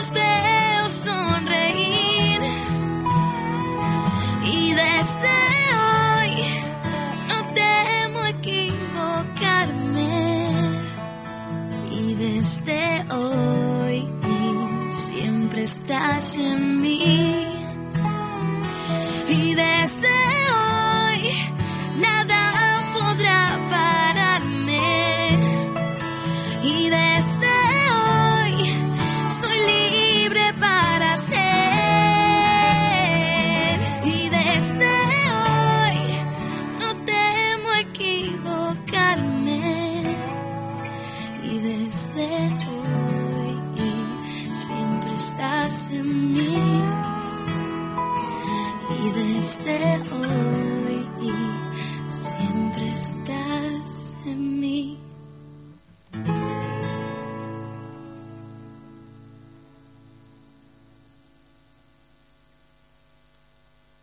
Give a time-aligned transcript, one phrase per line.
[0.00, 2.40] los veo sonreír
[4.46, 5.36] y desde
[5.84, 6.32] hoy
[7.28, 10.08] no temo equivocarme
[11.92, 14.10] y desde hoy
[14.88, 17.49] siempre estás en mí.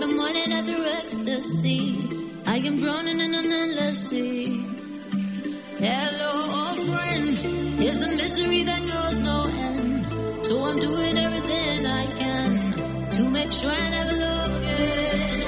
[0.00, 2.08] the morning after ecstasy.
[2.46, 4.64] I am drowning in an endless sea.
[5.78, 7.36] Hello, old friend.
[7.78, 10.46] Here's a misery that knows no end.
[10.46, 15.39] So I'm doing everything I can to make sure I never love again.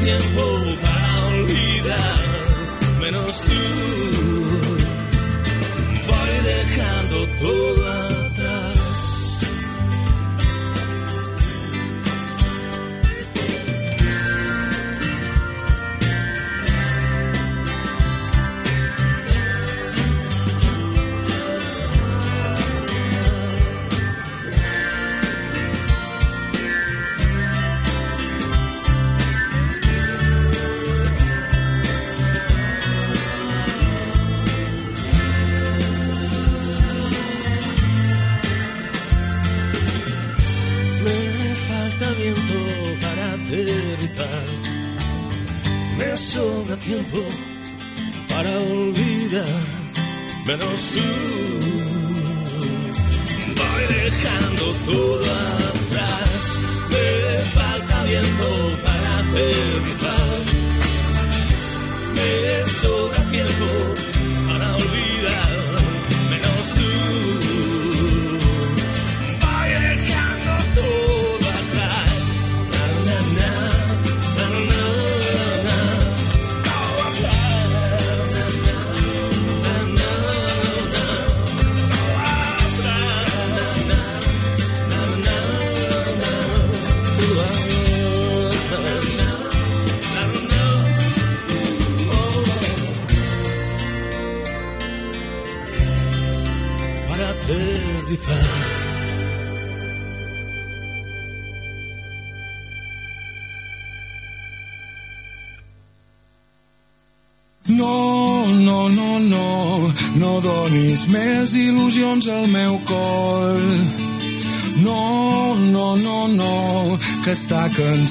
[0.00, 0.42] tiempo
[0.82, 2.46] para olvidar,
[3.00, 3.62] menos tú.
[6.06, 7.83] Voy dejando todo.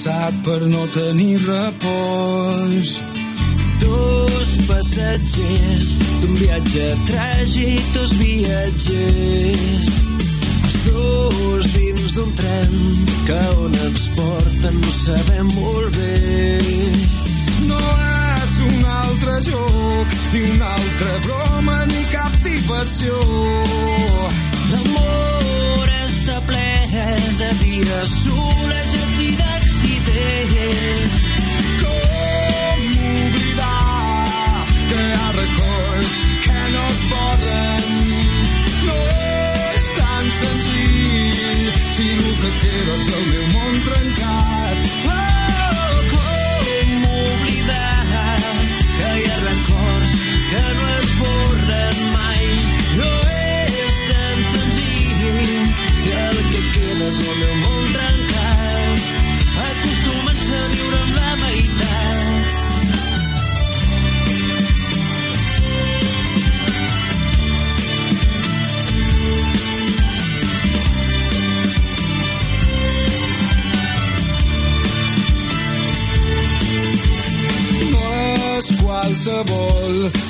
[0.03, 2.99] cansat per no tenir repòs.
[3.79, 5.87] Dos passatgers
[6.21, 9.87] d'un viatge tràgic, dos viatgers.
[10.63, 12.75] Els dos dins d'un tren
[13.27, 16.19] que on ens porta no sabem molt bé.
[17.69, 17.79] No
[18.43, 23.23] és un altre joc, ni una altra broma, ni cap diversió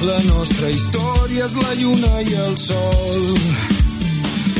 [0.04, 3.24] La nostra història és la lluna i el sol.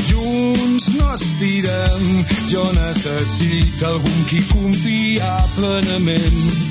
[0.08, 2.06] Junts no estirem,
[2.48, 6.63] jo necessito algun qui confiar plenament.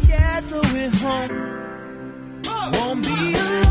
[0.00, 2.42] together we're home.
[2.72, 3.61] Won't be alone.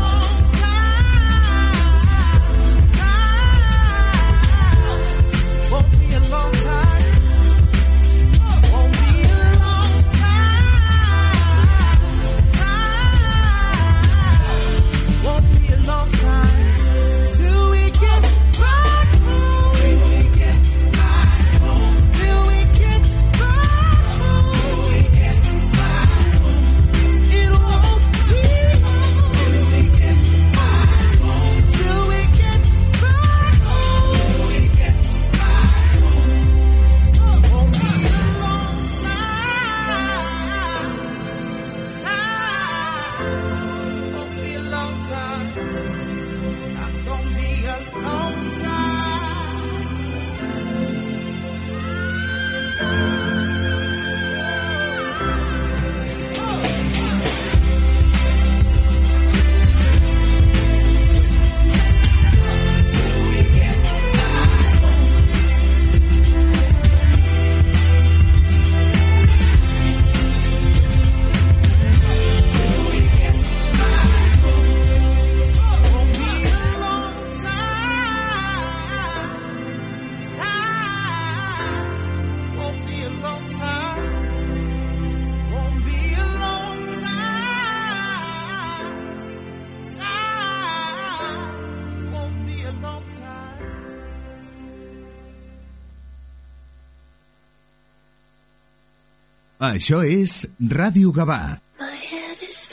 [99.72, 101.62] Això és Ràdio Gavà.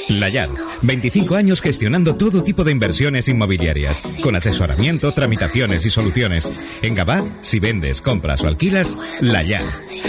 [0.10, 0.50] La Llar,
[0.82, 6.60] 25 años gestionando todo tipo de inversiones inmobiliarias, con asesoramiento, tramitaciones y soluciones.
[6.82, 9.64] En Gabá, si vendes, compras o alquilas, La Llar.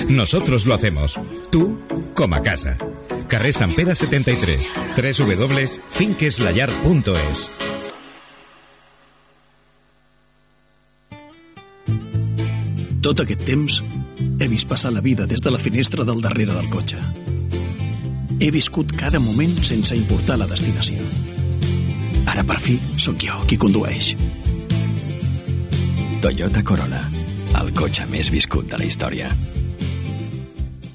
[0.09, 1.20] Nosotros lo hacemos.
[1.52, 1.78] Tú,
[2.14, 2.76] como a casa.
[3.28, 7.50] Carrer Sant Pere 73, www.finqueslallar.es.
[13.00, 13.79] Tot aquest temps
[14.40, 16.98] he vist passar la vida des de la finestra del darrere del cotxe.
[18.40, 21.04] He viscut cada moment sense importar la destinació.
[22.30, 24.14] Ara, per fi, sóc jo qui condueix.
[26.20, 27.02] Toyota Corolla,
[27.61, 29.33] el cotxe més viscut de la història.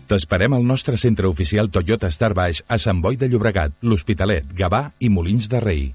[0.06, 4.92] T'esperem al nostre centre oficial Toyota Star Baix a Sant Boi de Llobregat, l'Hospitalet, Gavà
[5.02, 5.86] i Molins de Rei.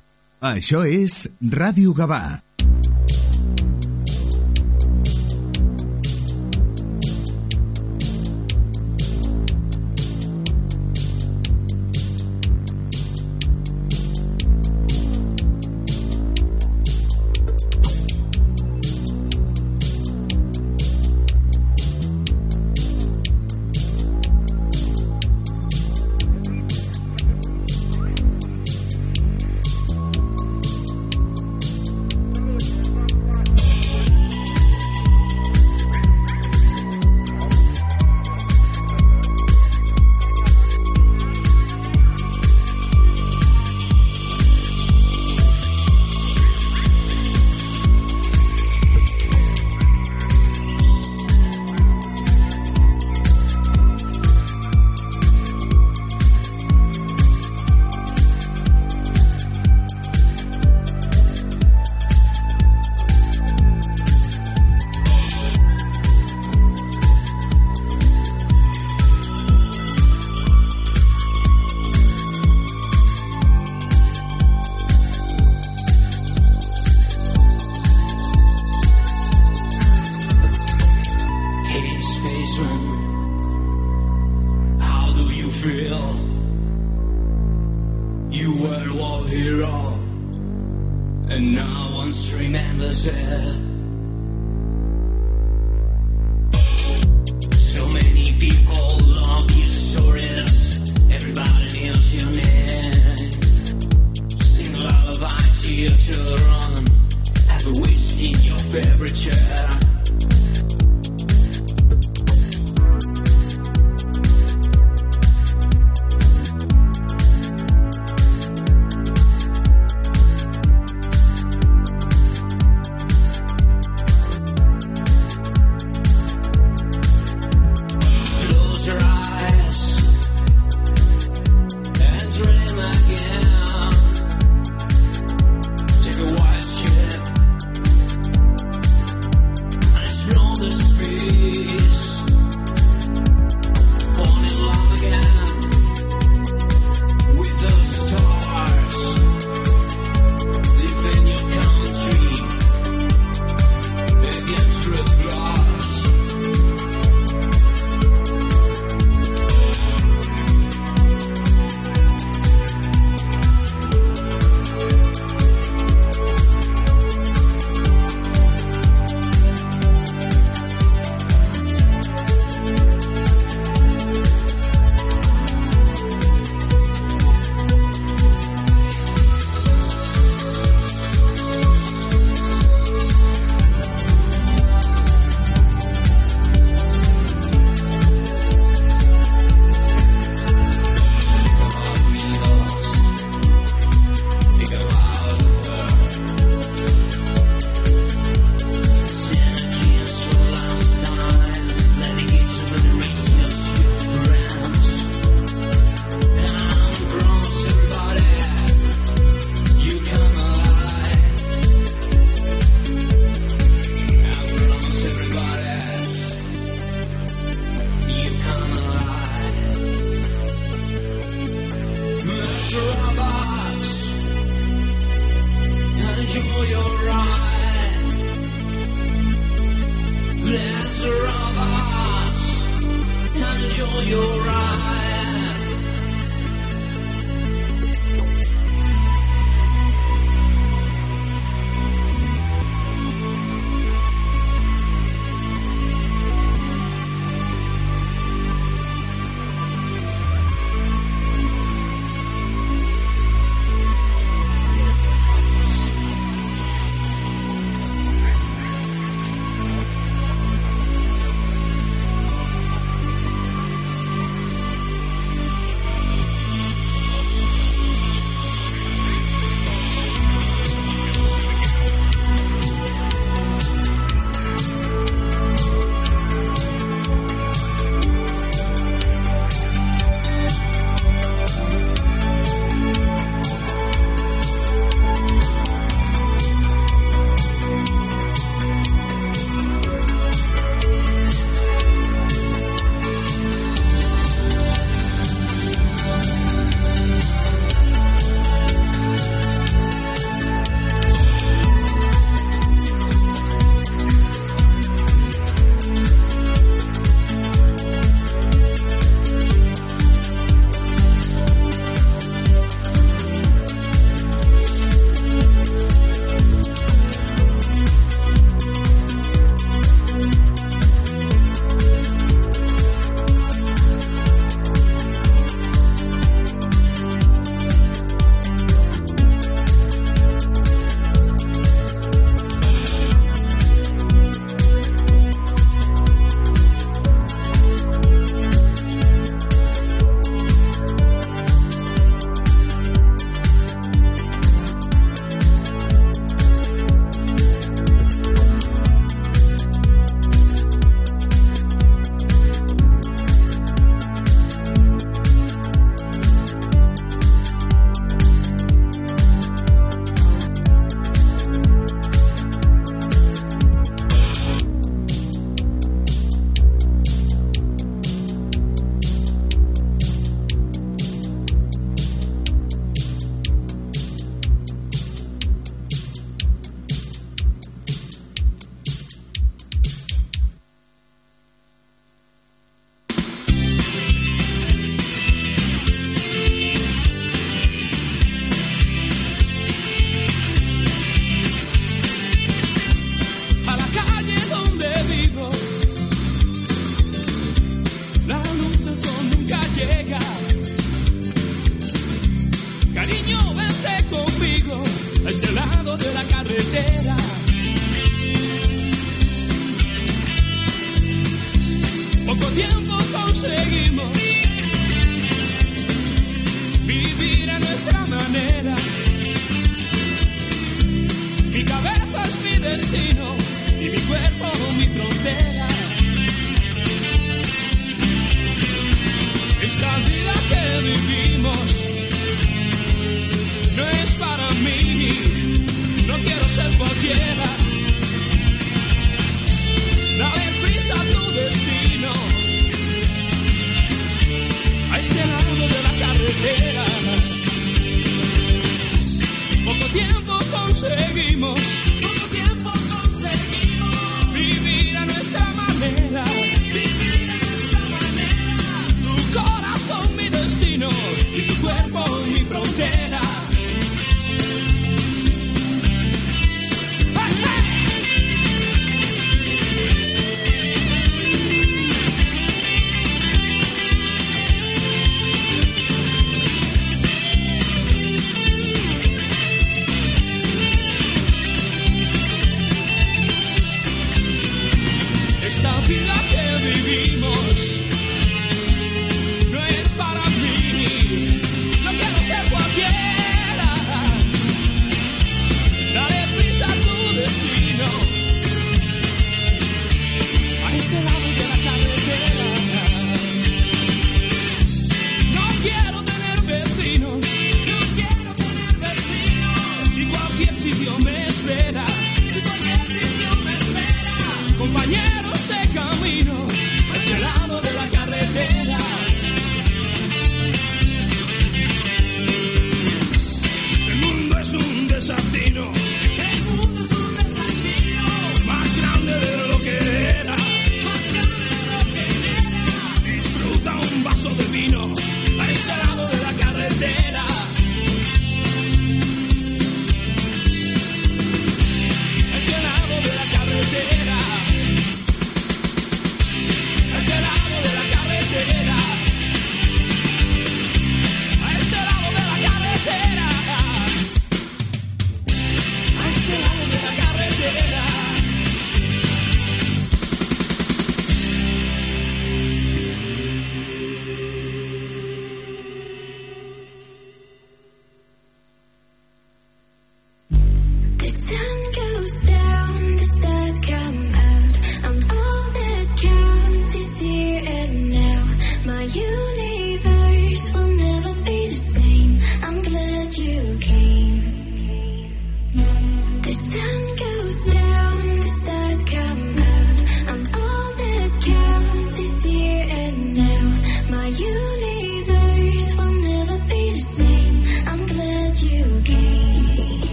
[0.41, 2.41] Això és Ràdio Gavà.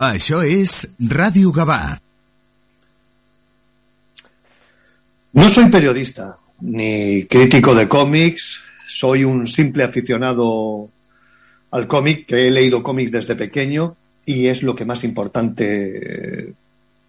[0.00, 1.98] Això és Ràdio Gavà.
[5.36, 10.88] No soy periodista ni crítico de cómics, soy un simple aficionado
[11.72, 16.54] al cómic que he leído cómics desde pequeño y es lo que más importante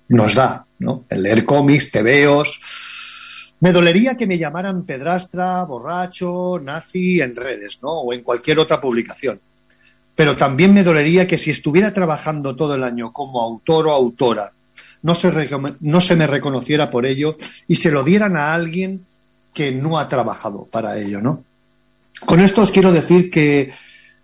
[0.10, 1.06] nos da, ¿no?
[1.10, 2.60] El leer cómics, tebeos.
[3.62, 8.02] Me dolería que me llamaran pedrastra, borracho, nazi en redes, ¿no?
[8.02, 9.40] O en cualquier otra publicación.
[10.22, 14.52] Pero también me dolería que si estuviera trabajando todo el año como autor o autora,
[15.02, 19.04] no se, no se me reconociera por ello y se lo dieran a alguien
[19.52, 21.44] que no ha trabajado para ello, ¿no?
[22.24, 23.72] Con esto os quiero decir que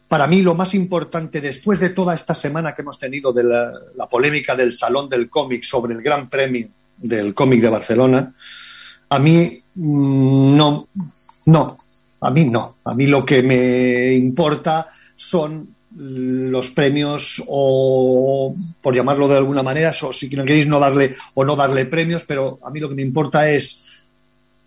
[0.07, 3.73] para mí lo más importante después de toda esta semana que hemos tenido de la,
[3.95, 8.35] la polémica del Salón del Cómic sobre el Gran Premio del Cómic de Barcelona,
[9.09, 10.89] a mí mm, no,
[11.45, 11.77] no,
[12.21, 12.75] a mí no.
[12.83, 19.91] A mí lo que me importa son los premios o por llamarlo de alguna manera
[20.03, 22.95] o si no queréis no darle o no darle premios pero a mí lo que
[22.95, 23.83] me importa es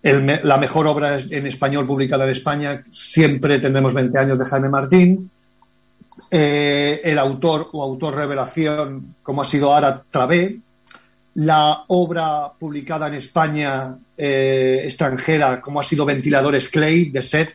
[0.03, 2.85] la mejor obra en español publicada en España.
[2.91, 5.31] Siempre tendremos 20 años de Jaime Martín.
[6.31, 10.59] Eh, el autor o autor revelación como ha sido Ara Travé.
[11.35, 17.53] La obra publicada en España eh, extranjera como ha sido Ventiladores Clay de Set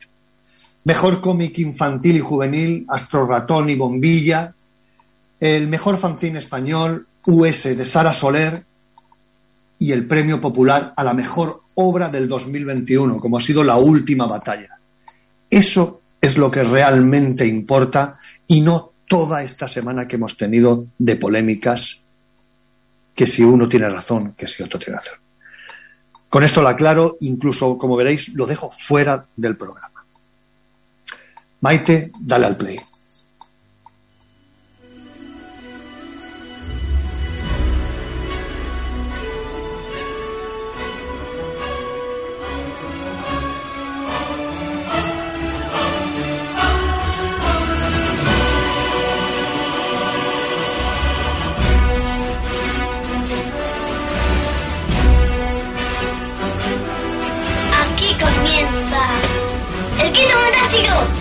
[0.85, 4.53] Mejor cómic infantil y juvenil, Astro Ratón y Bombilla.
[5.39, 8.63] El mejor fanzine español, US de Sara Soler.
[9.79, 14.27] Y el premio popular a la mejor obra del 2021, como ha sido La Última
[14.27, 14.77] Batalla.
[15.49, 18.17] Eso es lo que realmente importa
[18.47, 22.01] y no toda esta semana que hemos tenido de polémicas,
[23.13, 25.17] que si uno tiene razón, que si otro tiene razón.
[26.29, 29.94] Con esto lo aclaro, incluso, como veréis, lo dejo fuera del programa.
[31.65, 32.79] Maite, dale al play.
[57.81, 59.01] Aquí comienza
[59.99, 61.14] el quinto fantástico.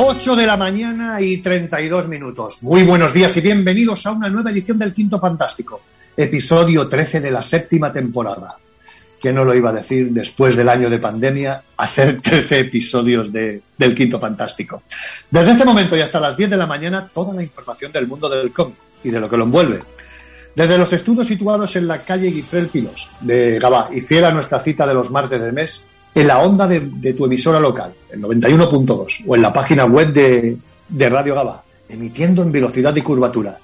[0.00, 2.62] 8 de la mañana y 32 minutos.
[2.62, 5.80] Muy buenos días y bienvenidos a una nueva edición del Quinto Fantástico,
[6.16, 8.48] episodio 13 de la séptima temporada.
[9.20, 13.60] ¿Quién no lo iba a decir después del año de pandemia hacer 13 episodios de-
[13.76, 14.82] del Quinto Fantástico?
[15.30, 18.28] Desde este momento y hasta las 10 de la mañana, toda la información del mundo
[18.28, 19.80] del cómic y de lo que lo envuelve.
[20.54, 24.60] Desde los estudios situados en la calle Guifrel Pilos de Gabá y fiel a nuestra
[24.60, 25.84] cita de los martes del mes,
[26.14, 30.56] en la onda de, tu emisora local, el 91.2, o en la página web de,
[30.88, 33.58] de Radio Gabá, emitiendo en velocidad y curvatura.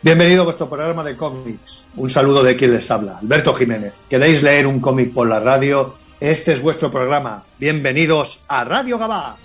[0.00, 1.86] Bienvenido a vuestro programa de cómics.
[1.96, 3.94] Un saludo de quien les habla, Alberto Jiménez.
[4.10, 5.94] ¿Queréis leer un cómic por la radio?
[6.18, 7.44] Este es vuestro programa.
[7.58, 9.36] Bienvenidos a Radio Gabá.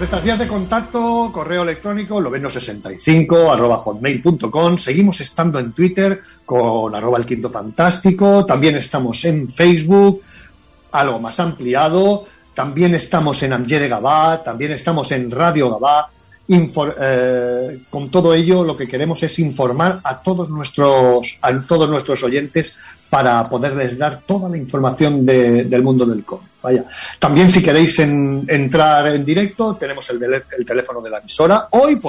[0.00, 4.78] Nuestras vías de contacto, correo electrónico, loveno65, arroba hotmail.com.
[4.78, 8.46] Seguimos estando en Twitter con arroba el quinto fantástico.
[8.46, 10.22] También estamos en Facebook,
[10.92, 12.24] algo más ampliado.
[12.54, 16.08] También estamos en Amjede Gabá, también estamos en Radio Gabá.
[16.52, 22.20] Eh, con todo ello, lo que queremos es informar a todos nuestros, a todos nuestros
[22.24, 22.76] oyentes
[23.08, 26.48] para poderles dar toda la información de- del mundo del cómic.
[26.62, 26.84] Vaya.
[27.18, 30.18] También, si queréis en- entrar en directo, tenemos el,
[30.66, 31.68] teléfono de la emisora.
[31.70, 32.00] Hoy,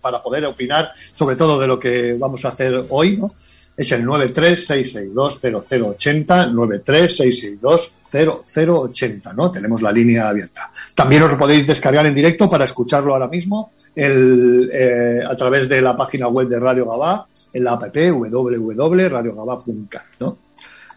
[0.00, 3.28] para poder opinar sobre todo de lo que vamos a hacer hoy, ¿no?
[3.76, 9.50] es el 936620080, 936620080, ¿no?
[9.52, 10.70] Tenemos la línea abierta.
[10.94, 15.82] También os podéis descargar en directo para escucharlo ahora mismo el, eh, a través de
[15.82, 20.38] la página web de Radio Gabá, en la app www.radiogabá.cat, ¿no?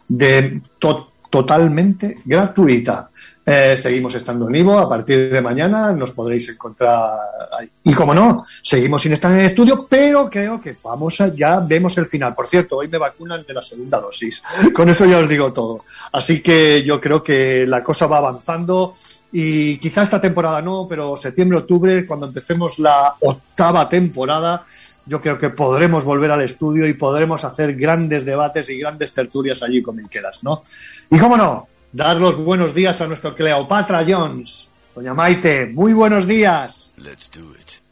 [0.08, 3.10] De to- totalmente gratuita.
[3.44, 4.78] Eh, seguimos estando en Ivo.
[4.78, 7.10] A partir de mañana nos podréis encontrar
[7.58, 7.68] ahí.
[7.84, 11.58] Y como no, seguimos sin estar en el estudio, pero creo que vamos a, ya
[11.60, 12.34] vemos el final.
[12.34, 14.42] Por cierto, hoy me vacunan de la segunda dosis.
[14.74, 15.78] Con eso ya os digo todo.
[16.12, 18.94] Así que yo creo que la cosa va avanzando
[19.32, 24.66] y quizá esta temporada no, pero septiembre, octubre, cuando empecemos la octava temporada,
[25.06, 29.62] yo creo que podremos volver al estudio y podremos hacer grandes debates y grandes tertulias
[29.62, 30.64] allí con Milqueras, ¿no?
[31.10, 34.70] Y cómo no, dar los buenos días a nuestro Cleopatra Jones.
[34.94, 36.92] Doña Maite, muy buenos días.
[36.98, 37.82] Let's do it.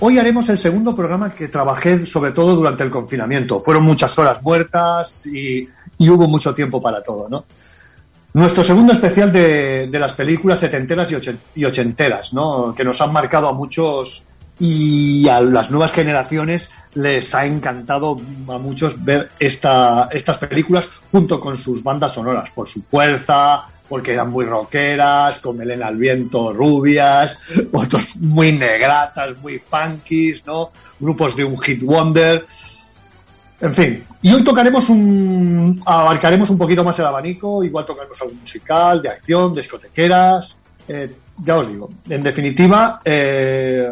[0.00, 3.58] Hoy haremos el segundo programa que trabajé sobre todo durante el confinamiento.
[3.58, 5.68] Fueron muchas horas muertas y,
[5.98, 7.44] hubo mucho tiempo para todo, ¿no?
[8.34, 12.72] Nuestro segundo especial de, de las películas setenteras y, ochen- y ochenteras, ¿no?
[12.76, 14.22] Que nos han marcado a muchos
[14.60, 18.16] y a las nuevas generaciones les ha encantado
[18.48, 24.12] a muchos ver esta, estas películas junto con sus bandas sonoras, por su fuerza, porque
[24.12, 27.38] eran muy rockeras, con melena al viento, rubias,
[27.72, 30.70] otros muy negratas, muy funkies, ¿no?
[31.00, 32.44] Grupos de un hit wonder.
[33.60, 35.82] En fin, y hoy tocaremos un.
[35.84, 40.56] abarcaremos un poquito más el abanico, igual tocaremos algo musical, de acción, discotequeras.
[40.86, 41.12] eh,
[41.44, 43.90] ya os digo, en definitiva, eh,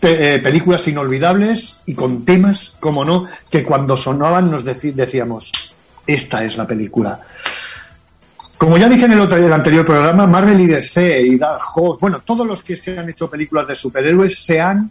[0.00, 5.74] eh, películas inolvidables y con temas, como no, que cuando sonaban nos decíamos,
[6.06, 7.20] esta es la película.
[8.58, 12.20] Como ya dije en el, otro- anterior programa, Marvel y DC y Dark Horse, bueno,
[12.24, 14.90] todos los que se han hecho películas de superhéroes se han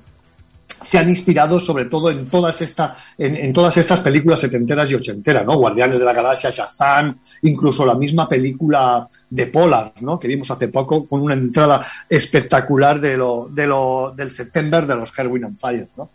[0.82, 5.46] se han inspirado sobre todo en todas esta, en, todas estas películas setenteras y ochenteras,
[5.46, 5.56] ¿no?
[5.56, 10.20] Guardianes de la Galaxia, Shazam, incluso la misma película de Polar, ¿no?
[10.20, 14.96] Que vimos hace poco con una entrada espectacular de lo, de lo, del September de
[14.96, 16.10] los Herwin and Fire, ¿no?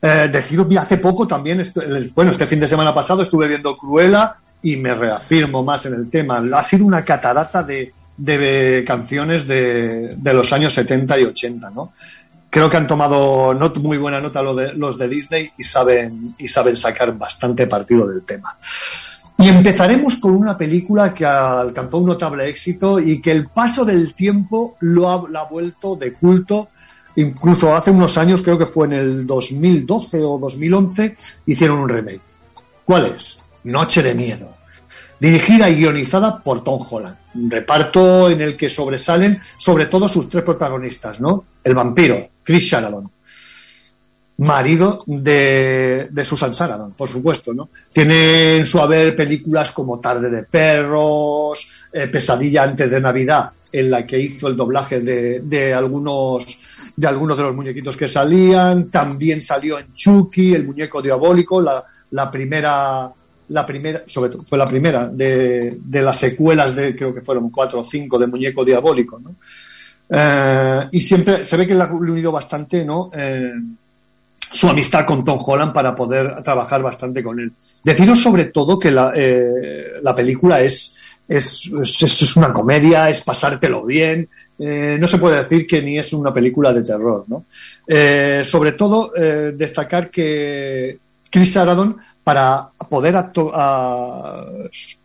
[0.00, 1.62] Eh, deciros, hace poco también,
[2.14, 6.08] bueno, este fin de semana pasado estuve viendo Cruella y me reafirmo más en el
[6.10, 6.42] tema.
[6.54, 11.92] Ha sido una catarata de, de canciones de, de los años 70 y 80, ¿no?
[12.48, 16.34] Creo que han tomado not- muy buena nota lo de- los de Disney y saben,
[16.38, 18.56] y saben sacar bastante partido del tema.
[19.38, 24.14] Y empezaremos con una película que alcanzó un notable éxito y que el paso del
[24.14, 26.68] tiempo lo ha vuelto de culto.
[27.16, 32.20] Incluso hace unos años, creo que fue en el 2012 o 2011, hicieron un remake.
[32.84, 33.36] ¿Cuál es?
[33.64, 34.54] Noche de Miedo.
[35.18, 37.16] Dirigida y guionizada por Tom Holland.
[37.34, 41.44] Un reparto en el que sobresalen sobre todo sus tres protagonistas, ¿no?
[41.62, 43.08] El vampiro, Chris Shanahan,
[44.38, 47.68] marido de, de Susan Sarandon, por supuesto, ¿no?
[47.92, 53.90] Tiene en su haber películas como Tarde de Perros, eh, Pesadilla antes de Navidad, en
[53.90, 56.46] la que hizo el doblaje de, de algunos
[56.96, 58.90] de algunos de los muñequitos que salían.
[58.90, 63.08] También salió en Chucky, el muñeco diabólico, la, la primera
[63.52, 67.50] la primera, sobre todo, fue la primera de, de las secuelas de, creo que fueron
[67.50, 69.34] cuatro o cinco de Muñeco Diabólico, ¿no?
[70.08, 73.10] Eh, y siempre se ve que le ha unido bastante, ¿no?
[73.14, 73.52] Eh,
[74.38, 77.52] su amistad con Tom Holland para poder trabajar bastante con él.
[77.82, 80.96] Deciros sobre todo que la, eh, la película es,
[81.26, 81.70] es,
[82.02, 84.28] es, una comedia, es pasártelo bien,
[84.58, 87.46] eh, no se puede decir que ni es una película de terror, ¿no?
[87.86, 90.98] Eh, sobre todo, eh, destacar que
[91.30, 94.44] Chris Sarandon, para poder a-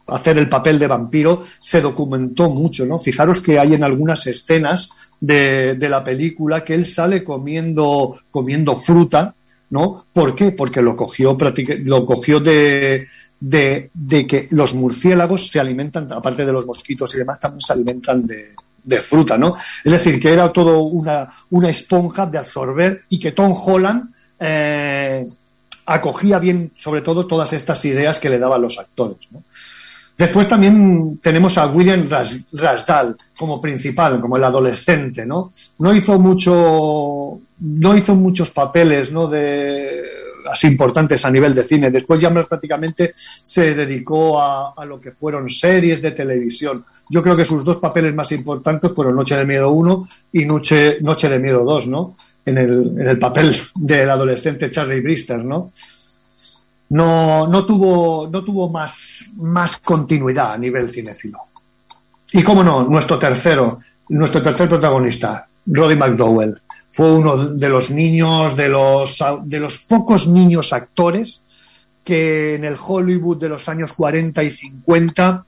[0.08, 2.98] hacer el papel de vampiro, se documentó mucho, ¿no?
[2.98, 4.90] Fijaros que hay en algunas escenas
[5.20, 9.34] de, la película que él sale comiendo, comiendo fruta,
[9.70, 10.06] ¿no?
[10.14, 10.52] ¿Por qué?
[10.52, 11.38] Porque lo cogió,
[11.84, 13.08] lo cogió de,
[13.40, 17.74] de, de que los murciélagos se alimentan, aparte de los mosquitos y demás, también se
[17.74, 18.54] alimentan de,
[18.84, 19.56] de fruta, ¿no?
[19.84, 25.28] Es decir, que era todo una, una esponja de absorber y que Tom Holland eh,
[25.88, 29.18] acogía bien, sobre todo, todas estas ideas que le daban los actores.
[30.18, 35.54] Después también tenemos a William Ras- Rasdal como principal, como el adolescente, ¿no?
[35.80, 39.28] No hizo mucho, no hizo muchos papeles, ¿no?
[39.28, 40.02] De
[40.64, 41.92] importantes a nivel de cine.
[41.92, 46.86] Después ya prácticamente se dedicó a, a lo que fueron series de televisión.
[47.10, 50.98] Yo creo que sus dos papeles más importantes fueron Noche de Miedo 1 y Noche,
[51.02, 52.16] Noche de Miedo 2, ¿no?
[52.48, 55.72] En el, en el papel del adolescente Charlie Brister, ¿no?
[56.90, 61.40] no, no tuvo, no tuvo más, más continuidad a nivel cinéfilo.
[62.32, 63.80] Y cómo no, nuestro tercero,
[64.10, 70.28] nuestro tercer protagonista, Roddy McDowell, fue uno de los niños, de los, de los pocos
[70.28, 71.44] niños actores
[72.04, 75.46] que en el Hollywood de los años 40 y 50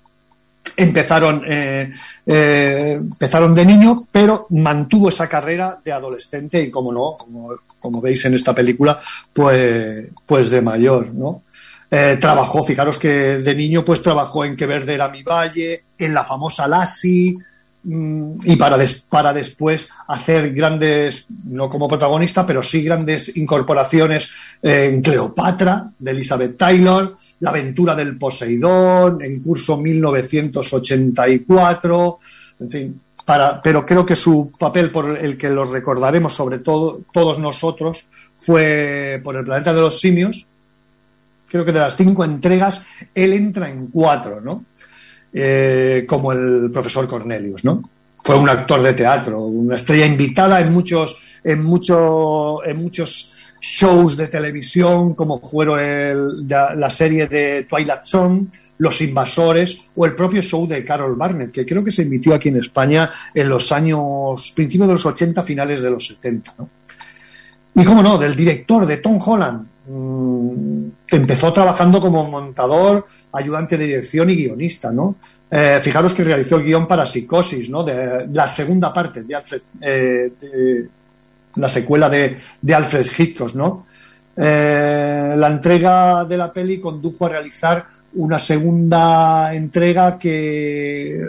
[0.75, 1.91] empezaron, eh,
[2.25, 8.01] eh, empezaron de niño, pero mantuvo esa carrera de adolescente y, como no, como, como
[8.01, 8.99] veis en esta película,
[9.33, 11.43] pues, pues de mayor, ¿no?
[11.91, 16.13] Eh, trabajó, fijaros que de niño pues trabajó en Que Verde era mi valle, en
[16.13, 17.43] la famosa Lassie, mm,
[17.83, 25.01] y para, des- para después hacer grandes, no como protagonista, pero sí grandes incorporaciones en
[25.01, 32.19] Cleopatra, de Elizabeth Taylor, La aventura del Poseidón, en curso 1984,
[32.59, 37.01] en fin, para, pero creo que su papel por el que lo recordaremos sobre todo
[37.13, 38.07] todos nosotros
[38.37, 40.45] fue por el planeta de los simios.
[41.47, 42.83] Creo que de las cinco entregas
[43.15, 44.65] él entra en cuatro, ¿no?
[45.31, 47.83] Eh, como el profesor Cornelius, ¿no?
[48.23, 54.17] Fue un actor de teatro, una estrella invitada en muchos, en, mucho, en muchos shows
[54.17, 58.47] de televisión, como fueron la, serie de Twilight Zone,
[58.79, 62.49] Los Invasores o el propio show de Carol Barnett, que creo que se emitió aquí
[62.49, 66.55] en España en los años, principios de los 80, finales de los 70.
[66.57, 66.69] ¿no?
[67.75, 73.85] Y cómo no, del director de Tom Holland, mm, empezó trabajando como montador, ayudante de
[73.85, 75.15] dirección y guionista, ¿no?
[75.51, 77.83] Eh, fijaros que realizó el guion para Psicosis, ¿no?
[77.83, 80.87] De la segunda parte de Alfred, eh,
[81.55, 82.37] la secuela de,
[82.71, 83.87] Alfred Hitchcock, ¿no?
[84.35, 91.19] Eh, la entrega de la peli condujo a realizar una segunda entrega que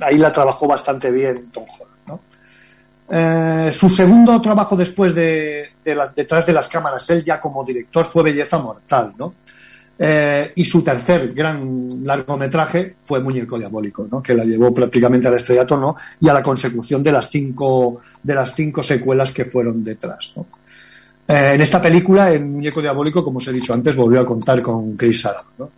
[0.00, 3.72] ahí la trabajó bastante bien Tom Holland, ¿no?
[3.72, 5.70] Su segundo trabajo después de,
[6.16, 9.34] detrás de las cámaras, él ya como director, fue Belleza Mortal, ¿no?
[10.04, 14.20] Eh, y su tercer gran largometraje fue Muñeco Diabólico, ¿no?
[14.20, 15.94] que la llevó prácticamente al estrellato ¿no?
[16.20, 20.32] y a la consecución de las cinco, de las cinco secuelas que fueron detrás.
[21.28, 24.60] Eh, en esta película, en Muñeco Diabólico, como os he dicho antes, volvió a contar
[24.60, 25.44] con Chris Adam.
[25.56, 25.70] ¿no?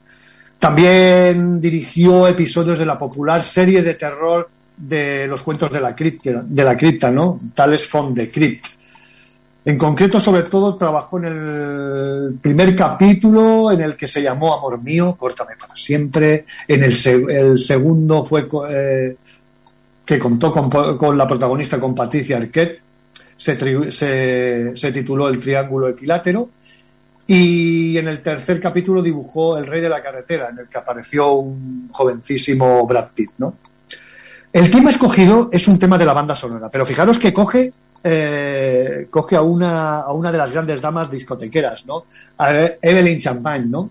[0.58, 6.42] También dirigió episodios de la popular serie de terror de los cuentos de la cripta,
[6.42, 7.38] de la cripta ¿no?
[7.54, 8.64] Tales from the Crypt.
[9.66, 14.82] En concreto, sobre todo, trabajó en el primer capítulo en el que se llamó Amor
[14.82, 16.44] mío, córtame para siempre.
[16.68, 19.16] En el, se- el segundo fue eh,
[20.04, 22.80] que contó con, la protagonista, con Patricia Arquette.
[23.36, 26.50] Se tituló El Triángulo Equilátero.
[27.26, 31.32] Y en el tercer capítulo dibujó El Rey de la Carretera, en el que apareció
[31.32, 33.54] un jovencísimo Brad Pitt, ¿no?
[34.52, 37.72] El tema escogido es un tema de la banda sonora, pero fijaros que coge,
[38.04, 42.04] eh, coge a, una, a una de las grandes damas discotequeras, ¿no?
[42.82, 43.90] Evelyn Champagne, ¿no?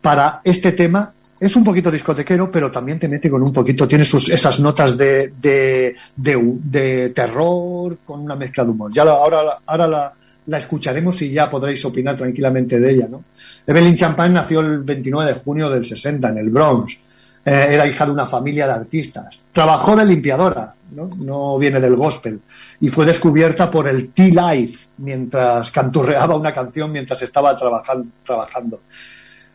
[0.00, 4.04] Para este tema es un poquito discotequero, pero también te mete con un poquito, tiene
[4.04, 8.90] sus, esas notas de, de, de, de terror con una mezcla de humor.
[8.92, 10.12] Ya la- ahora, ahora la,
[10.46, 13.22] la escucharemos y ya podréis opinar tranquilamente de ella, ¿no?
[13.66, 16.98] Evelyn Champagne nació el 29 de junio del 60 en el Bronx.
[17.44, 19.44] Eh, era hija de una familia de artistas.
[19.52, 21.56] Trabajó de limpiadora, ¿no?
[21.58, 22.40] viene del gospel.
[22.80, 28.80] Y fue descubierta por el T-Life mientras canturreaba una canción mientras estaba trabajan- trabajando.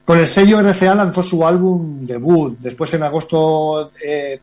[0.06, 2.58] Con el sello RCA lanzó su álbum debut.
[2.60, 4.40] Después, en agosto, eh,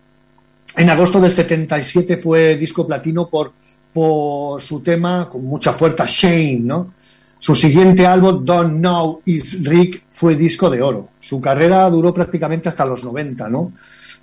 [0.76, 3.53] en agosto del 77, fue disco platino por,
[3.93, 6.95] por su tema con mucha fuerza, Shane, ¿no?
[7.41, 11.09] Su siguiente álbum, Don't Know Is Rick, fue disco de oro.
[11.20, 13.72] Su carrera duró prácticamente hasta los 90, ¿no?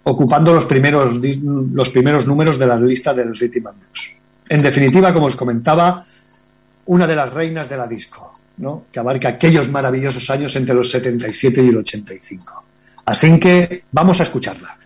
[0.04, 4.14] Ocupando los primeros, los primeros números de la lista del Rhythm and Blues.
[4.48, 6.06] En definitiva, como os comentaba,
[6.86, 8.86] una de las reinas de la disco, ¿no?
[8.92, 12.64] Que abarca aquellos maravillosos años entre los 77 y el 85.
[13.04, 14.77] Así que vamos a escucharla.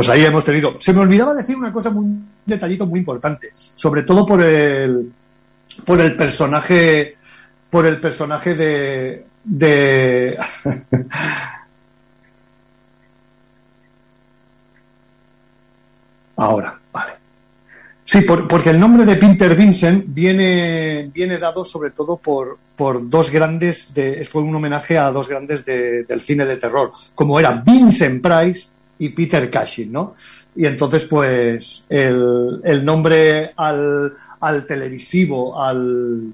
[0.00, 0.76] Pues ahí hemos tenido.
[0.80, 5.12] Se me olvidaba decir una cosa muy un detallito muy importante, sobre todo por el
[5.84, 7.16] por el personaje
[7.68, 10.38] por el personaje de de
[16.36, 17.12] Ahora, vale.
[18.04, 23.08] Sí, por- porque el nombre de Peter Vincent viene, viene dado sobre todo por, por
[23.08, 27.38] dos grandes, de, fue un homenaje a dos grandes de- del cine de terror, como
[27.38, 28.68] eran Vincent Price
[29.00, 30.14] y Peter Cushing, ¿no?
[30.54, 34.12] Y entonces, pues, el, nombre al,
[34.66, 36.32] televisivo, al,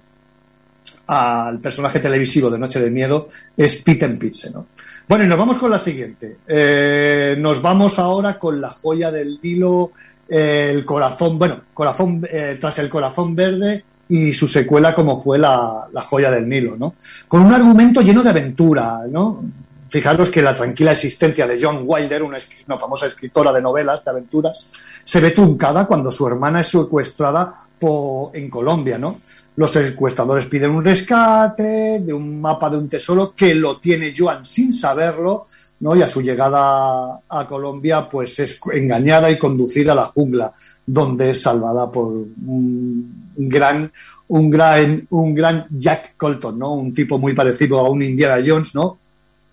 [1.62, 4.66] personaje televisivo de Noche de Miedo es Peter Pitse, ¿no?
[5.08, 6.38] Bueno, y nos vamos con la siguiente.
[6.48, 9.92] Eh, nos vamos ahora con la joya del Nilo,
[10.28, 15.86] el corazón, bueno, corazón eh, tras el corazón verde y su secuela como fue la,
[15.92, 16.96] la joya del Nilo, ¿no?
[17.28, 19.44] Con un argumento lleno de aventura, ¿no?
[19.88, 22.38] Fijaros que la tranquila existencia de John Wilder, una,
[22.78, 24.72] famosa escritora de novelas, de aventuras,
[25.04, 29.20] se ve truncada cuando su hermana es secuestrada po- en Colombia, ¿no?
[29.56, 34.44] Los secuestradores piden un rescate de un mapa de un tesoro que lo tiene Joan
[34.44, 35.46] sin saberlo,
[35.80, 35.94] ¿no?
[35.94, 40.52] Y a su llegada a Colombia, pues es engañada y conducida a la jungla,
[40.84, 43.90] donde es salvada por un gran,
[44.28, 46.74] un gran, un gran Jack Colton, ¿no?
[46.74, 48.98] Un tipo muy parecido a un Indiana Jones, ¿no?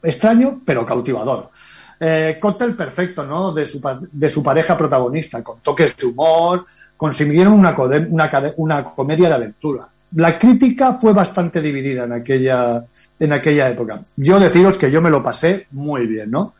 [0.03, 1.49] Extraño, pero cautivador.
[1.99, 3.53] Eh, cóctel perfecto, ¿no?
[3.53, 3.81] De su,
[4.11, 6.65] de su pareja protagonista, con toques de humor,
[6.97, 7.73] consiguieron una,
[8.09, 9.87] una, una comedia de aventura.
[10.15, 12.83] La crítica fue bastante dividida en aquella,
[13.19, 14.01] en aquella época.
[14.17, 16.53] Yo deciros que yo me lo pasé muy bien, ¿no?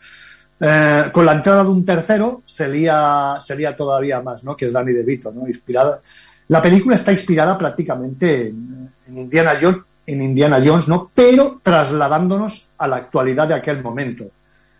[0.60, 4.56] Eh, con la entrada de un tercero sería, sería todavía más, ¿no?
[4.56, 5.46] Que es Danny DeVito, ¿no?
[5.48, 6.00] Inspirada.
[6.48, 11.12] La película está inspirada prácticamente en, en Indiana Jones, en Indiana Jones, ¿no?
[11.14, 14.26] Pero trasladándonos a la actualidad de aquel momento.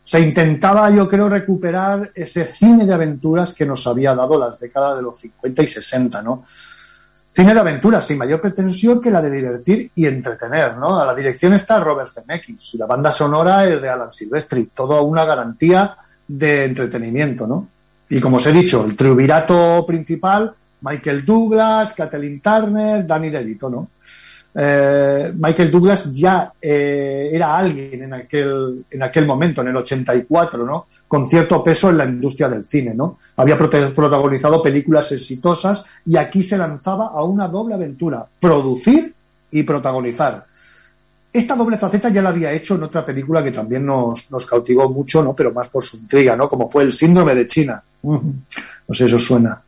[0.04, 4.98] Se intentaba, yo creo, recuperar ese cine de aventuras que nos había dado las décadas
[4.98, 6.46] de los 50 y 60, ¿no?
[7.34, 11.00] Cine de aventuras sin mayor pretensión que la de divertir y entretener, ¿no?
[11.00, 15.02] A la dirección está Robert Zemeckis y la banda sonora es de Alan Silvestri, toda
[15.02, 15.96] una garantía
[16.28, 17.70] de entretenimiento, ¿no?
[18.10, 23.90] Y como os he dicho, el triunvirato principal, Michael Douglas, Kathleen Turner, Danny DeVito, ¿no?
[24.56, 30.66] Eh, Michael Douglas ya eh, era alguien en aquel, en aquel momento, en el 84,
[30.66, 30.88] ¿no?
[31.08, 33.18] Con cierto peso en la industria del cine, ¿no?
[33.38, 39.14] Había protagonizado películas exitosas y aquí se lanzaba a una doble aventura, producir
[39.52, 40.46] y protagonizar.
[41.32, 44.88] Esta doble faceta ya la había hecho en otra película que también nos, nos cautivó
[44.88, 45.36] mucho, ¿no?
[45.36, 46.48] Pero más por su intriga, ¿no?
[46.48, 47.82] Como fue El síndrome de China.
[48.04, 49.60] No sé si suena.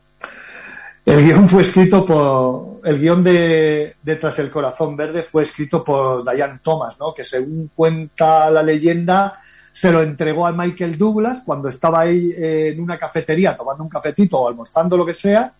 [1.06, 2.75] El guion fue escrito por.
[2.86, 7.12] El guion de, de Tras el Corazón Verde fue escrito por Diane Thomas, ¿no?
[7.12, 9.40] Que según cuenta la leyenda,
[9.72, 13.88] se lo entregó a Michael Douglas cuando estaba ahí eh, en una cafetería tomando un
[13.88, 15.52] cafetito o almorzando lo que sea.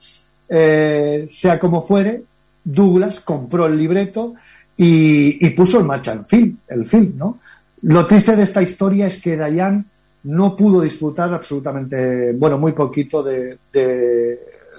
[0.49, 2.23] eh, sea como fuere,
[2.63, 4.35] Douglas compró el libreto
[4.77, 7.41] y, puso en marcha el film, el film, ¿no?
[7.83, 9.85] Lo triste de esta historia es que Diane
[10.23, 13.59] no pudo disfrutar absolutamente, bueno, muy poquito de,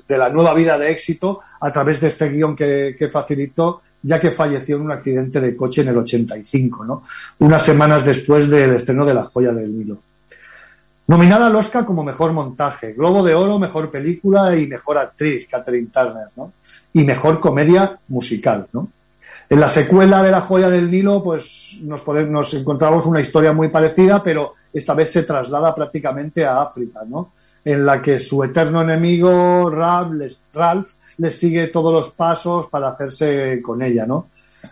[0.08, 4.32] de la nueva vida de éxito a través de este guion que, facilitó, ya que
[4.32, 7.04] falleció en un accidente de coche en el 85, ¿no?
[7.40, 9.98] Unas semanas después del estreno de La Joya del Nilo.
[11.08, 15.88] Nominada al Oscar como mejor montaje, Globo de Oro, mejor película y mejor actriz, Catherine
[15.92, 16.52] Turner, ¿no?
[16.94, 18.90] Y mejor comedia musical, ¿no?
[19.50, 23.54] En la secuela de La Joya del Nilo, pues nos, pone- nos encontramos una historia
[23.54, 27.32] muy parecida, pero esta vez se traslada prácticamente a África, ¿no?
[27.68, 32.90] En la que su eterno enemigo, Ralph, les, Ralph, le sigue todos los pasos para
[32.90, 34.30] hacerse con ella, ¿no?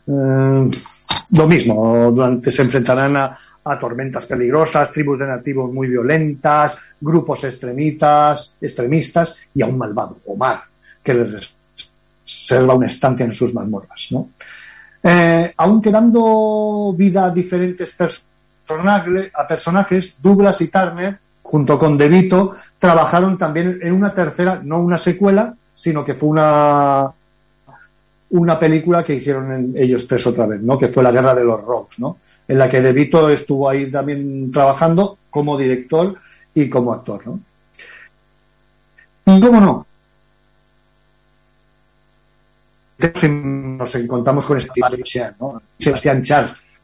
[0.08, 0.68] Eh,
[1.32, 7.43] lo mismo, durante se enfrentarán a, a tormentas peligrosas, tribus de nativos muy violentas, grupos
[7.43, 10.62] extremitas, extremistas y a un malvado, Omar,
[11.04, 11.56] que les
[12.24, 14.30] reserva una estancia en sus mazmorras, ¿no?
[15.04, 15.54] Eh,
[16.96, 23.93] vida a diferentes personajes, a personajes, Douglas y Turner, junto con DeVito, trabajaron también en
[23.93, 27.12] una tercera, no una secuela, sino que fue una
[28.32, 30.78] una película que hicieron en- ellos tres otra vez, ¿no?
[30.78, 32.18] Que fue La Guerra de los Rose, ¿no?
[32.48, 36.16] En la que DeVito estuvo ahí también trabajando como director
[36.54, 37.39] y como actor, ¿no?
[39.28, 39.86] Y cómo no,
[43.78, 45.62] nos encontramos con Sebastián ¿no?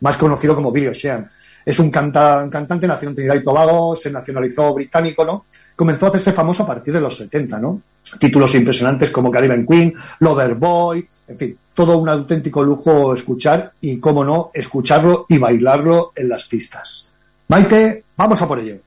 [0.01, 1.30] Más conocido como Billy Ocean
[1.66, 5.45] es un, cantante, nació en Trinidad y Tobago, se nacionalizó británico, ¿no?
[5.76, 7.82] Comenzó a hacerse famoso a partir de los 70, ¿no?
[8.20, 13.99] Títulos impresionantes como Caribbean Queen, Lover Boy, en fin, todo un auténtico lujo escuchar y,
[13.99, 17.09] cómo no, escucharlo y bailarlo en las pistas.
[17.47, 18.78] Maite, vamos a por ello.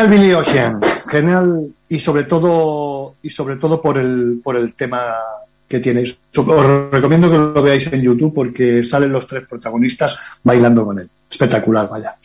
[0.00, 0.80] Genial Billy Ocean,
[1.10, 5.14] genial y sobre todo y sobre todo por el por el tema
[5.68, 6.18] que tienes.
[6.34, 11.10] Os recomiendo que lo veáis en YouTube porque salen los tres protagonistas bailando con él.
[11.30, 12.16] Espectacular, vaya.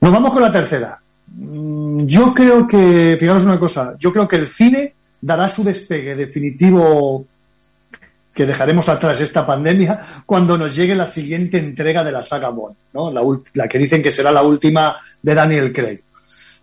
[0.00, 0.98] Nos vamos con la tercera.
[1.36, 6.16] Mm, yo creo que, fijaros una cosa, yo creo que el cine dará su despegue
[6.16, 7.24] definitivo
[8.34, 12.74] que dejaremos atrás esta pandemia cuando nos llegue la siguiente entrega de la saga Bond,
[12.92, 13.12] ¿no?
[13.54, 16.00] la que dicen que será la última de Daniel Craig.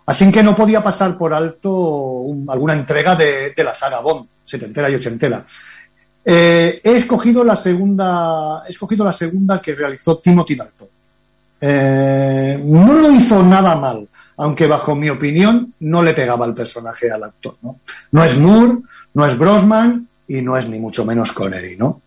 [0.06, 4.95] Así que no podía pasar por alto alguna entrega de, la saga Bond, setentera y
[4.95, 5.43] ochentera.
[6.24, 10.88] Eh, he escogido la segunda, he escogido la segunda que realizó Timothy Dalton.
[11.62, 17.12] Eh, no lo hizo nada mal, aunque bajo mi opinión no le pegaba el personaje
[17.12, 17.58] al actor.
[17.62, 17.80] No,
[18.12, 18.78] no es Moore,
[19.14, 21.78] no es Brosman y no es ni mucho menos Connery.
[21.78, 22.01] ¿no?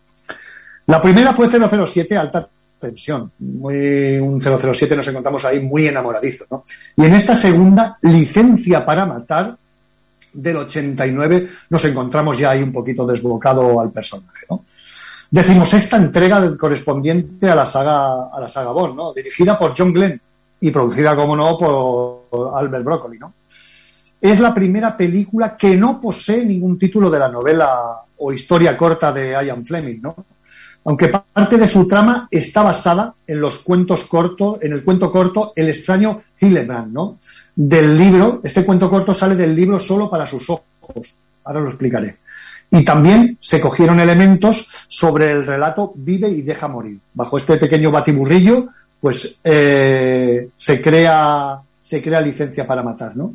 [0.85, 2.47] La primera fue 007, Alta
[2.79, 3.31] pensión.
[3.39, 6.63] Muy, un 007 nos encontramos ahí muy enamoradizo, ¿no?
[6.95, 9.55] Y en esta segunda, Licencia para Matar,
[10.33, 14.65] del 89, nos encontramos ya ahí un poquito desbocado al personaje, ¿no?
[15.31, 19.13] Decimosexta entrega del correspondiente a la saga, a la saga Bond, ¿no?
[19.13, 20.19] Dirigida por John Glenn
[20.61, 23.33] y producida, como no, por Albert Broccoli, ¿no?
[24.21, 29.13] Es la primera película que no posee ningún título de la novela o historia corta
[29.13, 30.15] de Ian Fleming, ¿no?
[30.85, 35.53] Aunque parte de su trama está basada en los cuentos cortos, en el cuento corto
[35.55, 37.19] El extraño Hillebrand, ¿no?
[37.55, 41.15] Del libro, este cuento corto sale del libro solo para sus ojos.
[41.43, 42.17] Ahora lo explicaré.
[42.71, 46.99] Y también se cogieron elementos sobre el relato Vive y deja morir.
[47.13, 48.67] Bajo este pequeño batiburrillo,
[48.99, 53.33] pues eh, se crea se crea licencia para matar, ¿no?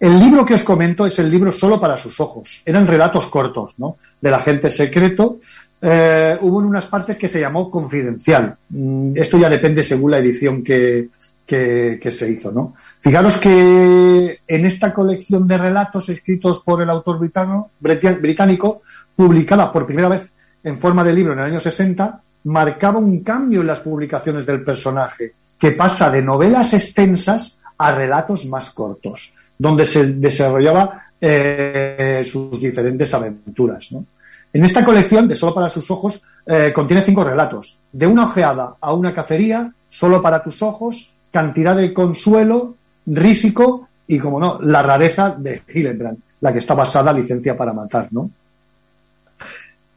[0.00, 2.62] El libro que os comento es el libro solo para sus ojos.
[2.64, 3.98] Eran relatos cortos, ¿no?
[4.18, 5.40] Del agente secreto.
[5.82, 8.54] Eh, hubo en unas partes que se llamó confidencial.
[8.68, 11.08] Mm, Esto ya depende según la edición que,
[11.46, 12.74] que, que se hizo, ¿no?
[13.00, 18.82] Fijaros que en esta colección de relatos escritos por el autor britano- británico,
[19.16, 20.30] publicada por primera vez
[20.62, 24.62] en forma de libro en el año 60, marcaba un cambio en las publicaciones del
[24.62, 32.60] personaje, que pasa de novelas extensas a relatos más cortos, donde se desarrollaba eh, sus
[32.60, 33.90] diferentes aventuras.
[33.92, 34.04] ¿no?
[34.52, 37.78] En esta colección, de Solo para sus ojos, eh, contiene cinco relatos.
[37.92, 42.74] De una ojeada a una cacería, Solo para tus ojos, Cantidad de consuelo,
[43.06, 47.72] Rísico y, como no, La rareza de Hillenbrand, la que está basada en Licencia para
[47.72, 48.30] matar, ¿no?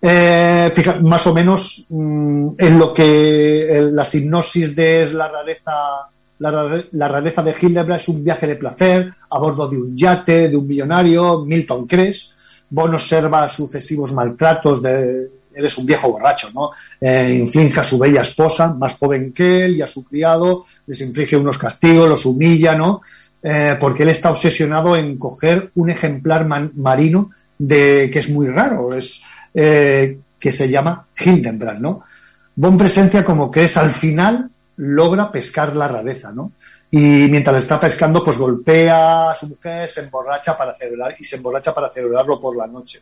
[0.06, 5.72] Eh, fija- más o menos mm, en lo que la hipnosis de es la rareza
[6.40, 10.50] la, la rareza de Hildebrand es un viaje de placer a bordo de un yate
[10.50, 12.34] de un millonario Milton Cress
[12.76, 18.22] Bond observa sucesivos maltratos de eres un viejo borracho no Eh, inflige a su bella
[18.22, 22.74] esposa más joven que él y a su criado les inflige unos castigos los humilla
[22.74, 23.02] no
[23.46, 28.96] Eh, porque él está obsesionado en coger un ejemplar marino de que es muy raro
[28.96, 29.22] es
[29.54, 32.04] eh, que se llama Hildenbrand, ¿no?
[32.56, 36.54] Bond presencia como que es al final logra pescar la rareza, ¿no?
[36.96, 41.38] Y mientras está pescando, pues golpea a su mujer, se emborracha para celebrar y se
[41.38, 43.02] emborracha para celebrarlo por la noche,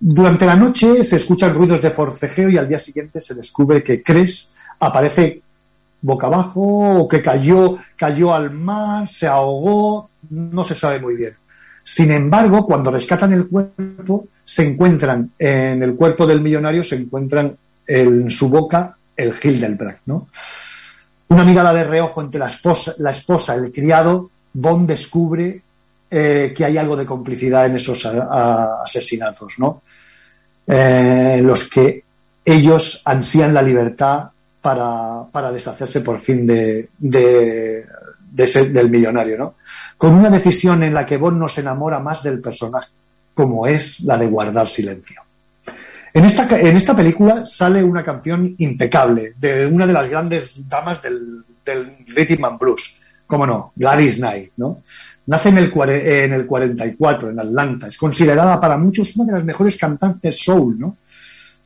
[0.00, 4.02] Durante la noche se escuchan ruidos de forcejeo y al día siguiente se descubre que
[4.02, 5.42] Cres aparece
[6.00, 11.36] boca abajo o que cayó, cayó al mar, se ahogó, no se sabe muy bien.
[11.84, 17.56] Sin embargo, cuando rescatan el cuerpo, se encuentran en el cuerpo del millonario, se encuentran
[17.86, 20.26] en su boca el Hildelbrand, ¿no?
[21.28, 25.60] Una mirada de reojo entre la esposa, la esposa el criado, Bond descubre
[26.10, 29.82] eh, que hay algo de complicidad en esos a- asesinatos, ¿no?
[30.66, 32.04] Eh, los que
[32.44, 34.28] ellos ansían la libertad
[34.60, 37.84] para, para deshacerse por fin de, de-
[38.30, 39.54] del millonario, ¿no?
[39.96, 42.88] Con una decisión en la que Bond nos enamora más del personaje,
[43.34, 45.22] como es la de guardar silencio.
[46.16, 51.02] En esta, en esta película sale una canción impecable de una de las grandes damas
[51.02, 54.82] del, del rhythm and blues, cómo no, Gladys Knight, ¿no?
[55.26, 57.88] Nace en el, en el 44, en Atlanta.
[57.88, 60.98] Es considerada para muchos una de las mejores cantantes soul, ¿no?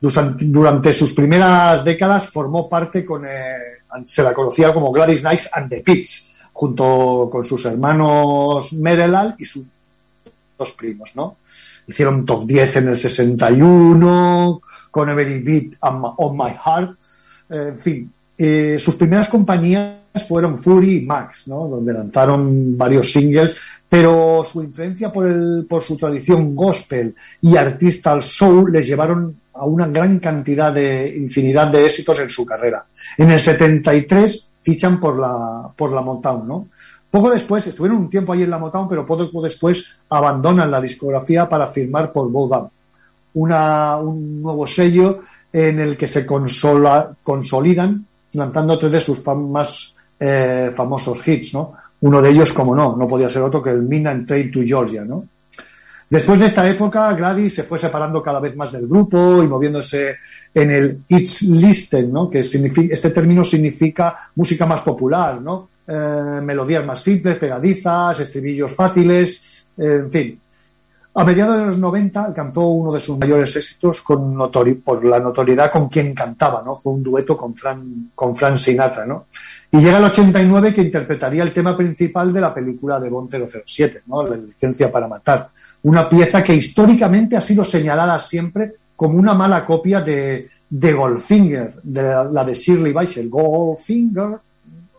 [0.01, 5.69] Durante, sus primeras décadas formó parte con, eh, se la conocía como Gladys Knight and
[5.69, 9.63] the Pigs, junto con sus hermanos Merelal y sus
[10.57, 11.37] dos primos, ¿no?
[11.89, 14.61] Hicieron top 10 en el 61,
[14.91, 16.91] con Every Beat on My- Heart,
[17.49, 18.11] eh, en fin.
[18.37, 21.67] eh, sus primeras compañías fueron Fury y Max, ¿no?
[21.67, 23.55] Donde lanzaron varios singles,
[23.89, 29.35] pero su influencia por, el, por su tradición gospel y artista al soul les llevaron
[29.53, 32.85] a una gran cantidad de infinidad de éxitos en su carrera.
[33.17, 36.67] En el 73 fichan por la, por la Motown, ¿no?
[37.11, 41.49] Poco después, estuvieron un tiempo ahí en la Motown, pero poco después abandonan la discografía
[41.49, 42.29] para firmar por
[43.33, 49.95] una, un nuevo sello en el que se consola- consolidan lanzando tres de sus más
[50.19, 51.73] eh, famosos hits, ¿no?
[52.01, 55.03] Uno de ellos, como no, no podía ser otro que el Midnight Train to Georgia,
[55.03, 55.25] ¿no?
[56.09, 60.15] Después de esta época, Gladys se fue separando cada vez más del grupo y moviéndose
[60.53, 62.29] en el It's Listen, ¿no?
[62.29, 65.68] Que significa, este término significa música más popular, ¿no?
[65.91, 70.39] Eh, melodías más simples, pegadizas, estribillos fáciles, en fin.
[71.15, 74.37] A mediados de los 90 alcanzó uno de sus mayores éxitos con
[74.83, 76.75] por la notoriedad con quien cantaba, ¿no?
[76.75, 79.25] Fue un dueto con Fran, con Fran Sinatra, ¿no?
[79.71, 83.31] Y llega el 89 que interpretaría el tema principal de la película de Bond
[83.65, 84.27] 007, ¿no?
[84.27, 85.49] La licencia para matar.
[85.81, 91.81] Una pieza que históricamente ha sido señalada siempre como una mala copia de, de Goldfinger,
[91.81, 94.37] de la, la de Shirley Bassey, Goldfinger,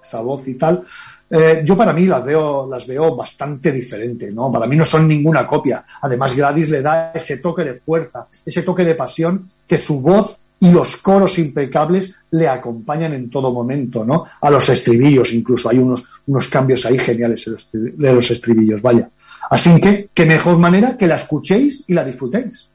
[0.03, 0.85] esa voz y tal,
[1.31, 4.51] eh, yo para mí las veo, las veo bastante diferentes, ¿no?
[4.51, 5.85] Para mí no son ninguna copia.
[6.03, 10.41] Además, Gladys le da ese toque de fuerza, ese toque de pasión que su voz
[10.59, 14.27] y los coros impecables le acompañan en todo momento, ¿no?
[14.41, 19.09] A los estribillos, incluso hay unos, unos cambios ahí geniales de los estribillos, vaya.
[19.51, 22.70] Así que, qué mejor manera que la escuchéis y la disfrutéis.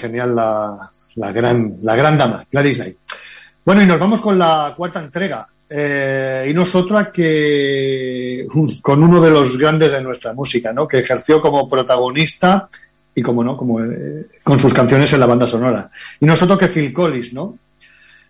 [0.00, 2.96] Genial la, la gran, la gran dama, Gladys Knight.
[3.64, 5.46] Bueno, y nos vamos con la cuarta entrega.
[5.72, 8.44] Eh, y nosotros que
[8.82, 10.88] con uno de los grandes de nuestra música, ¿no?
[10.88, 12.68] Que ejerció como protagonista
[13.14, 15.88] y como no, como eh, con sus canciones en la banda sonora.
[16.18, 17.56] Y nosotros que Phil Collins, ¿no?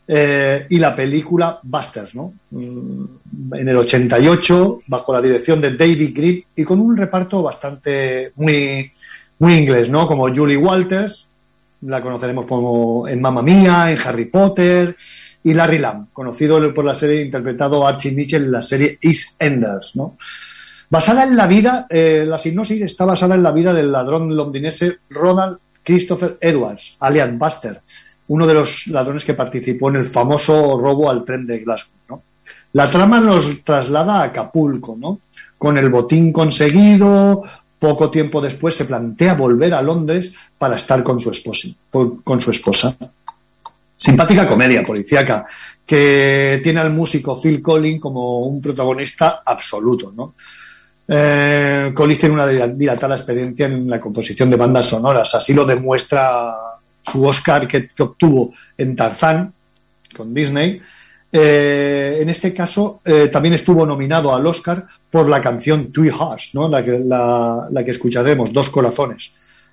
[0.06, 2.34] Eh, y la película Busters, ¿no?
[2.50, 8.32] Mm, En el 88, bajo la dirección de David Grip y con un reparto bastante
[8.36, 8.92] muy,
[9.38, 10.06] muy inglés, ¿no?
[10.06, 11.26] Como Julie Walters,
[11.82, 14.96] la conoceremos como en Mamma Mía, en Harry Potter,
[15.42, 20.18] y Larry Lamb, conocido por la serie interpretado Archie Mitchell en la serie EastEnders, ¿no?
[20.90, 24.98] Basada en la vida, eh, la hipnosis está basada en la vida del ladrón londinense
[25.08, 27.80] Ronald Christopher Edwards, alias Buster,
[28.28, 32.22] uno de los ladrones que participó en el famoso robo al tren de Glasgow, ¿no?
[32.72, 35.20] La trama nos traslada a Acapulco, ¿no?
[35.56, 37.42] Con el botín conseguido,
[37.80, 41.68] poco tiempo después se plantea volver a Londres para estar con su esposa.
[41.90, 42.96] Con su esposa.
[43.96, 45.46] Simpática comedia policíaca
[45.84, 50.34] que tiene al músico Phil Collins como un protagonista absoluto, ¿no?
[51.08, 56.54] Eh, Collins tiene una dilatada experiencia en la composición de bandas sonoras, así lo demuestra
[57.02, 59.52] su Oscar que obtuvo en Tarzán
[60.16, 60.80] con Disney.
[61.32, 66.50] Eh, en este caso eh, también estuvo nominado al Oscar por la canción Two Hearts,
[66.54, 66.68] ¿no?
[66.68, 69.32] la, que, escucharemos, Dos Corazones.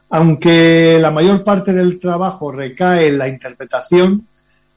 [0.09, 4.27] Aunque la mayor parte del trabajo recae en la interpretación,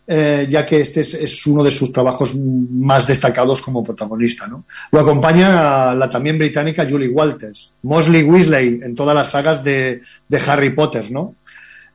[0.07, 4.47] eh, ya que este es, uno de sus trabajos más destacados como protagonista.
[4.49, 4.65] ¿no?
[4.91, 10.39] Lo acompaña la también británica Julie Walters, Mosley Weasley en todas las sagas de, de
[10.39, 11.13] Harry Potter.
[11.13, 11.37] ¿no?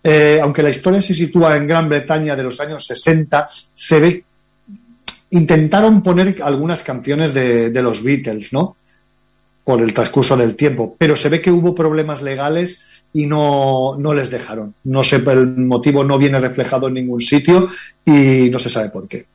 [0.07, 4.23] Eh, aunque la historia se sitúa en Gran Bretaña de los años 60, se ve
[5.35, 8.77] intentaron poner algunas canciones de, los Beatles, ¿no?
[9.63, 12.81] Por el transcurso del tiempo, pero se ve que hubo problemas legales
[13.13, 14.75] y no, no les dejaron.
[14.83, 17.69] No sé, el motivo no viene reflejado en ningún sitio
[18.05, 19.25] y no se sabe por qué.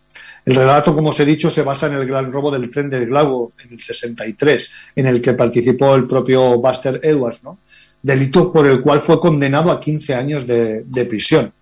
[0.46, 3.04] El relato, como os he dicho, se basa en el gran robo del tren de
[3.04, 7.58] Glasgow en el 63, en el que participó el propio Buster Edwards, ¿no?
[8.02, 11.52] delito por el cual fue condenado a 15 años de prisión.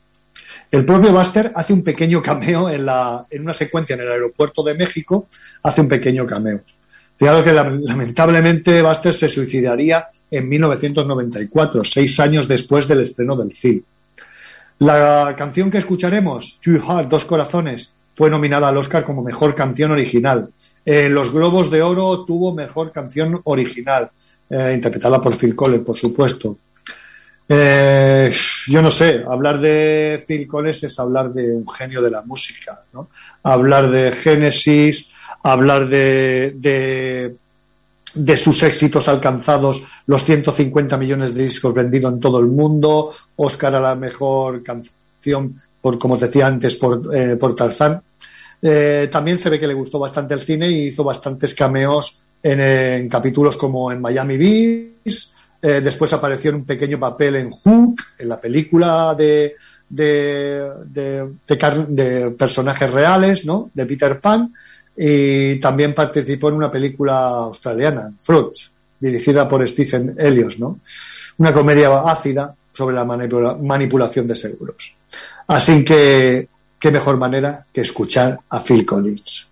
[0.70, 4.62] El propio Buster hace un pequeño cameo en, la, en una secuencia en el aeropuerto
[4.62, 5.28] de México,
[5.62, 6.60] hace un pequeño cameo.
[7.16, 13.82] Fijaros que lamentablemente Buster se suicidaría en 1994, seis años después del estreno del film.
[14.80, 19.90] La canción que escucharemos, Two Heart, Dos Corazones, fue nominada al Oscar como Mejor Canción
[19.90, 20.50] Original.
[20.84, 24.10] En los Globos de Oro tuvo Mejor Canción Original,
[24.50, 26.58] eh, interpretada por Phil Collins, por supuesto.
[27.50, 28.30] Eh,
[28.66, 32.82] yo no sé, hablar de Phil Collins es hablar de un genio de la música,
[32.92, 33.08] ¿no?
[33.42, 35.08] Hablar de Genesis,
[35.42, 37.34] hablar de, de,
[38.14, 43.76] de, sus éxitos alcanzados, los 150 millones de discos vendidos en todo el mundo, Oscar
[43.76, 48.02] a la mejor canción, por como os decía antes, por, eh, por Tarzán.
[48.60, 52.60] Eh, también se ve que le gustó bastante el cine y hizo bastantes cameos en,
[52.60, 58.02] en capítulos como en Miami Beach, eh, después apareció en un pequeño papel en Hook,
[58.18, 59.56] en la película de,
[59.88, 60.70] de,
[61.88, 63.70] de, personajes reales, ¿no?
[63.74, 64.52] De Peter Pan.
[64.96, 70.80] Y también participó en una película australiana, Fruits, dirigida por Stephen Elliott, ¿no?
[71.38, 74.94] Una comedia ácida sobre la manipula manipulación de seguros.
[75.46, 76.48] Así que,
[76.78, 79.48] qué mejor manera que escuchar a Phil Collins.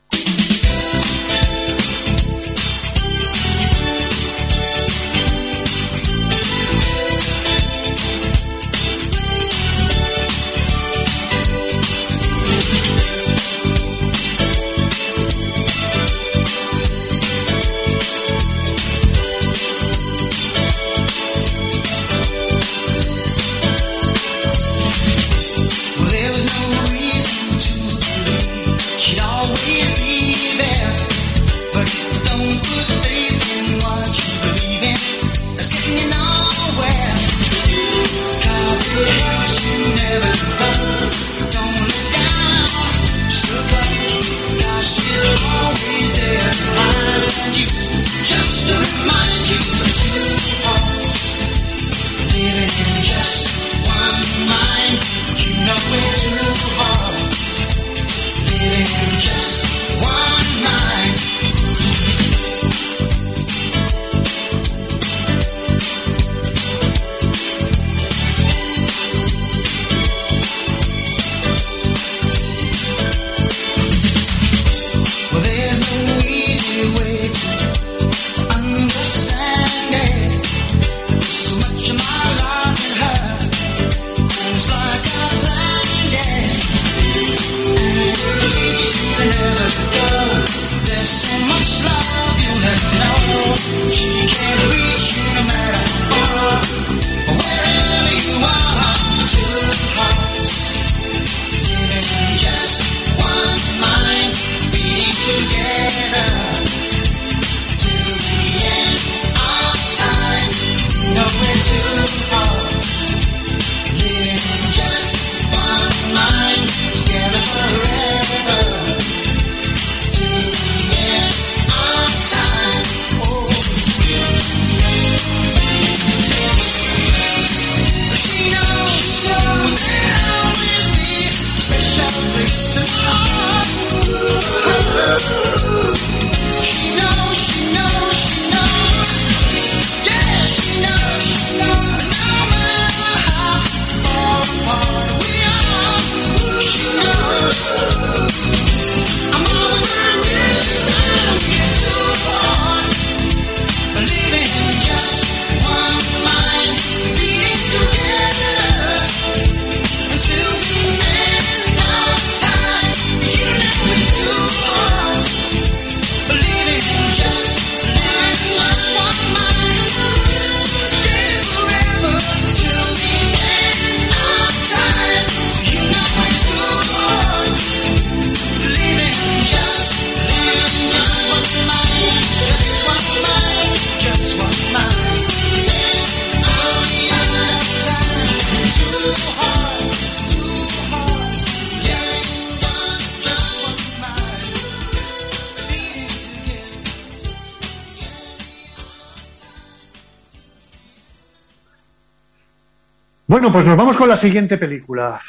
[204.17, 205.21] La siguiente película.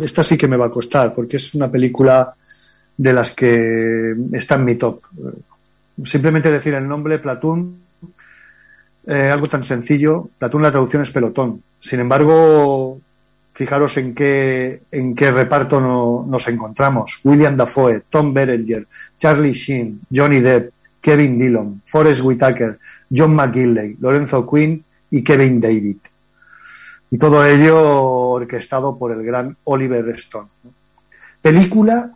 [0.00, 2.34] Esta sí que me va a costar, porque es una película
[2.96, 5.00] de las que está en mi top.
[6.04, 7.76] Simplemente decir el nombre, Platoon,
[9.06, 10.28] eh, algo tan sencillo.
[10.38, 11.62] Platoon, la traducción es pelotón.
[11.78, 13.00] Sin embargo,
[13.54, 17.20] fijaros en qué, en qué reparto no- nos encontramos.
[17.24, 18.86] William Dafoe, Tom Berenger,
[19.16, 22.78] Charlie Sheen, Johnny Depp, Kevin Dillon, Forrest Whitaker,
[23.10, 25.96] John McGinley, Lorenzo Quinn y Kevin David.
[27.10, 30.48] Y todo ello orquestado por el gran Oliver Stone.
[31.42, 32.10] Película,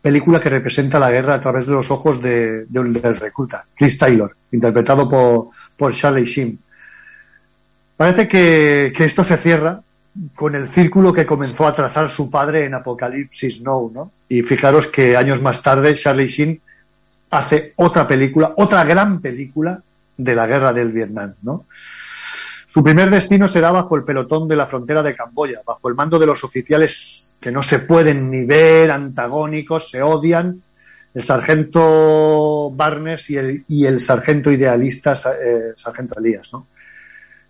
[0.00, 3.66] película que representa la guerra a través de los ojos de, de un- del recluta,
[3.74, 6.58] Chris Taylor, interpretado por, por Charlie Sheen.
[7.96, 9.80] Parece que, que esto se cierra
[10.34, 14.12] con el círculo que comenzó a trazar su padre en Apocalipsis Now, ¿no?
[14.28, 16.60] Y fijaros que años más tarde Charlie Sheen
[17.30, 19.80] hace otra película, otra gran película
[20.16, 21.66] de la guerra del Vietnam, ¿no?
[22.78, 26.16] Su primer destino será bajo el pelotón de la frontera de Camboya, bajo el mando
[26.16, 30.62] de los oficiales que no se pueden ni ver, antagónicos, se odian,
[31.12, 36.68] el sargento Barnes y el, y el sargento idealista, eh, sargento Elías, ¿no?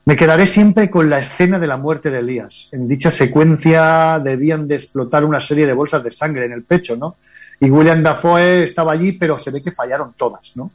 [0.07, 2.71] Me quedaré siempre con la escena de la muerte de Elías.
[2.73, 6.97] En dicha secuencia debían de explotar una serie de bolsas de sangre en el pecho,
[6.97, 7.17] ¿no?
[7.61, 10.71] Y William Dafoe estaba allí, pero se ve que fallaron todas, ¿no?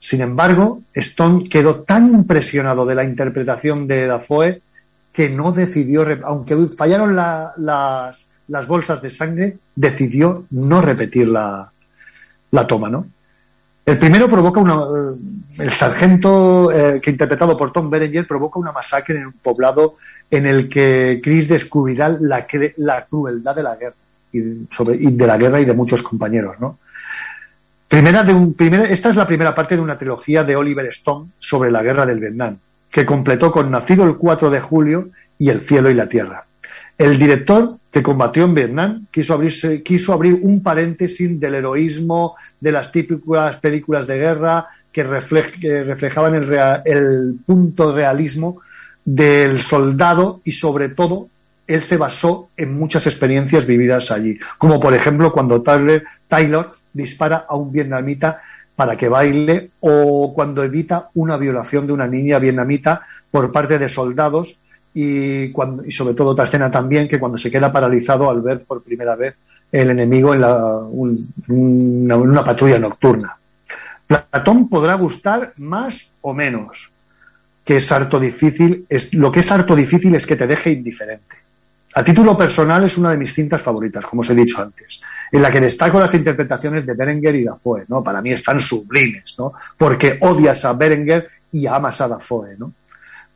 [0.00, 4.62] Sin embargo, Stone quedó tan impresionado de la interpretación de Dafoe
[5.12, 11.70] que no decidió, aunque fallaron la- las, las bolsas de sangre, decidió no repetir la,
[12.66, 13.06] toma, ¿no?
[13.84, 14.74] El primero provoca una.
[14.74, 15.18] eh,
[15.58, 19.96] El sargento, eh, que interpretado por Tom Berenger, provoca una masacre en un poblado
[20.30, 22.46] en el que Chris descubrirá la,
[22.78, 23.96] la crueldad de la guerra
[24.32, 26.78] y, sobre, y de la guerra y de muchos compañeros, ¿no?
[27.90, 31.30] Primera de un, primera, esta es la primera parte de una trilogía de Oliver Stone
[31.40, 32.56] sobre la guerra del Vietnam,
[32.88, 35.08] que completó con Nacido el 4 de julio
[35.40, 36.44] y El cielo y la tierra.
[36.96, 42.70] El director que combatió en Vietnam quiso, abrirse, quiso abrir un paréntesis del heroísmo de
[42.70, 48.60] las típicas películas de guerra que, reflej- que reflejaban el, rea- el punto realismo
[49.04, 51.26] del soldado y sobre todo
[51.66, 57.46] él se basó en muchas experiencias vividas allí, como por ejemplo cuando Tyler, Taylor dispara
[57.48, 58.40] a un vietnamita
[58.76, 63.88] para que baile o cuando evita una violación de una niña vietnamita por parte de
[63.88, 64.58] soldados
[64.94, 68.64] y, cuando, y sobre todo otra escena también que cuando se queda paralizado al ver
[68.64, 69.36] por primera vez
[69.70, 73.36] el enemigo en la, un- una, una patrulla nocturna.
[74.06, 76.90] Platón podrá gustar más o menos,
[77.64, 81.36] que es harto difícil, es, lo que es harto difícil es que te deje indiferente.
[81.92, 85.02] A título personal es una de mis cintas favoritas, como os he dicho antes,
[85.32, 88.00] en la que destaco las interpretaciones de Berenguer y Dafoe, ¿no?
[88.02, 89.54] Para mí están sublimes, ¿no?
[89.76, 92.72] Porque odias a Berenguer y amas a Dafoe, ¿no?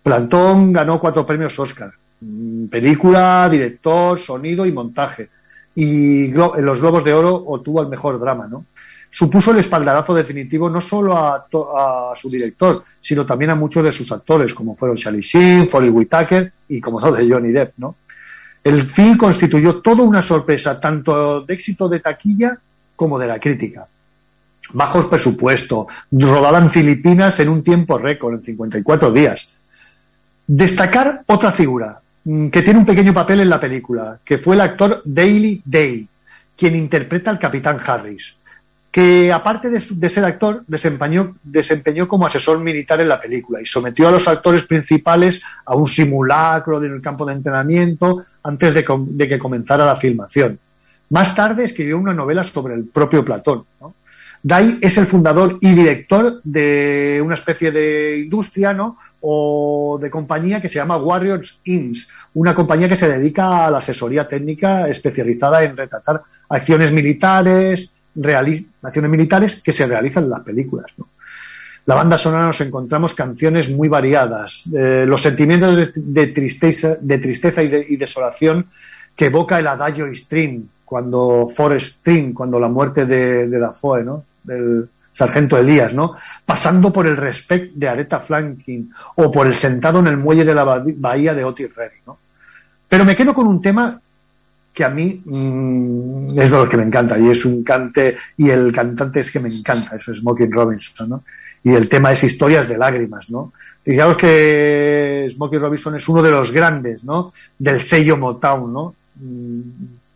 [0.00, 1.92] Plantón ganó cuatro premios Oscar.
[2.20, 5.30] Mm, Película, director, sonido y montaje.
[5.74, 8.66] Y en los Globos de Oro obtuvo el mejor drama, ¿no?
[9.10, 14.10] Supuso el espaldarazo definitivo no solo a su director, sino también a muchos de sus
[14.12, 17.96] actores, como fueron Charlie Sheen, Foley Whitaker y como no de Johnny Depp, ¿no?
[18.64, 22.58] El film constituyó toda una sorpresa, tanto de éxito de taquilla
[22.96, 23.86] como de la crítica.
[24.72, 29.50] Bajos presupuesto, rodada en Filipinas en un tiempo récord, en 54 días.
[30.46, 34.62] Destacar otra figura mm, que tiene un pequeño papel en la película, que fue el
[34.62, 36.08] actor Daily Day,
[36.56, 38.34] quien interpreta al capitán Harris,
[38.94, 44.12] que aparte de, ser actor, desempeñó, como asesor militar en la película y sometió a
[44.12, 49.84] los actores principales a un simulacro en el campo de entrenamiento antes de, que comenzara
[49.84, 50.60] la filmación.
[51.10, 53.64] Más tarde escribió una novela sobre el propio Platón.
[53.80, 53.96] ¿no?
[54.80, 58.96] Es el fundador y director de una especie de industria ¿no?
[59.22, 63.78] o de compañía que se llama Warriors Inns, una compañía que se dedica a la
[63.78, 67.90] asesoría técnica especializada en retratar acciones militares,
[68.82, 70.92] acciones militares que se realizan en las películas.
[71.86, 77.62] La banda sonora nos encontramos canciones muy variadas, eh, los sentimientos de, tristeza, de tristeza
[77.62, 78.66] y, de- y desolación
[79.14, 84.24] que evoca el Adagio String, cuando Forrest String, cuando la muerte de, Dafoe, ¿no?
[84.42, 86.14] del sargento Elías, ¿no?
[86.44, 90.54] pasando por el Respect de Aretha Franklin o por el sentado en el muelle de
[90.54, 92.00] la ba- bahía de Otis Redding.
[92.06, 92.18] ¿no?
[92.88, 94.00] Pero me quedo con un tema
[94.74, 98.50] que a mí mm, es de los que me encanta y es un cante y
[98.50, 101.24] el cantante es que me encanta, eso es Smokey Robinson, ¿no?
[101.62, 103.52] Y el tema es historias de lágrimas, ¿no?
[103.84, 107.32] Digamos que Smokey Robinson es uno de los grandes, ¿no?
[107.58, 108.94] Del sello Motown, ¿no?
[109.16, 109.60] Mm,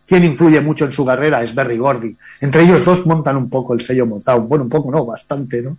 [0.05, 2.15] Quien influye mucho en su carrera es Berry Gordy.
[2.41, 4.47] Entre ellos dos montan un poco el sello Motown.
[4.49, 5.77] Bueno, un poco no, bastante, ¿no?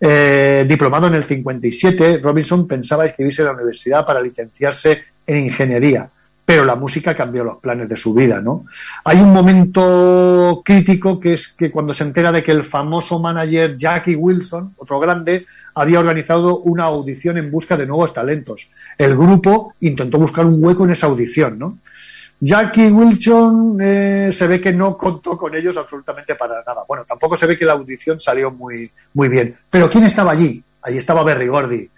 [0.00, 6.08] Eh, diplomado en el 57, Robinson pensaba inscribirse en la universidad para licenciarse en ingeniería,
[6.48, 8.64] pero la música cambió los planes de su vida, ¿no?
[9.04, 13.76] Hay un momento crítico que es que cuando se entera de que el famoso manager
[13.76, 15.44] Jackie Wilson, otro grande,
[15.74, 18.70] había organizado una audición en busca de nuevos talentos.
[18.96, 21.80] El grupo intentó buscar un hueco en esa audición, ¿no?
[22.40, 26.82] Jackie Wilson eh, se ve que no contó con ellos absolutamente para nada.
[26.88, 29.54] Bueno, tampoco se ve que la audición salió muy, muy bien.
[29.68, 30.64] Pero ¿quién estaba allí?
[30.80, 31.90] Allí estaba Berry Gordy,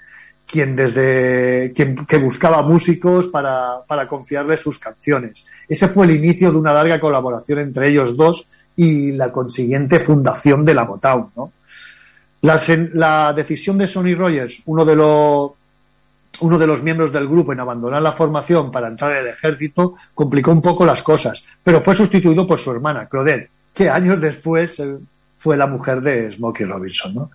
[0.50, 5.44] quien desde quien que buscaba músicos para, para confiarles sus canciones.
[5.68, 8.46] Ese fue el inicio de una larga colaboración entre ellos dos
[8.76, 11.52] y la consiguiente fundación de la Motown, ¿no?
[12.42, 12.60] La,
[12.94, 15.52] la decisión de Sonny Rogers, uno de los
[16.40, 19.96] uno de los miembros del grupo en abandonar la formación para entrar en el ejército
[20.14, 24.80] complicó un poco las cosas, pero fue sustituido por su hermana, Claudette, que años después
[24.80, 24.96] eh,
[25.36, 27.14] fue la mujer de Smokey Robinson.
[27.14, 27.30] ¿no?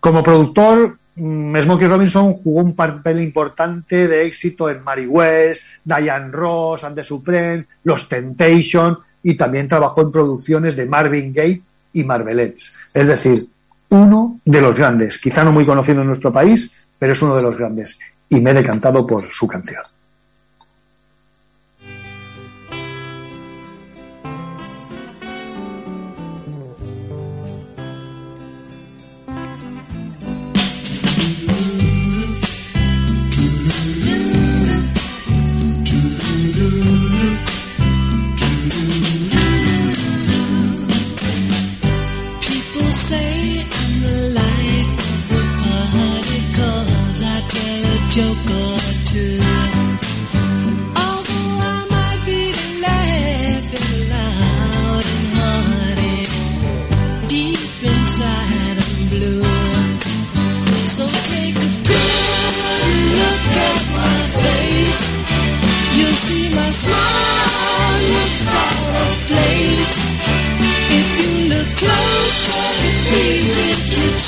[0.00, 6.84] Como productor, Smokey Robinson jugó un papel importante de éxito en Mary West, Diane Ross,
[6.84, 11.62] And the Supreme, Los Temptation y también trabajó en producciones de Marvin Gaye
[11.92, 12.72] y Marvelettes.
[12.94, 13.46] Es decir,
[13.90, 17.42] uno de los grandes, quizá no muy conocido en nuestro país, pero es uno de
[17.42, 17.98] los grandes
[18.28, 19.82] y me he decantado por su canción.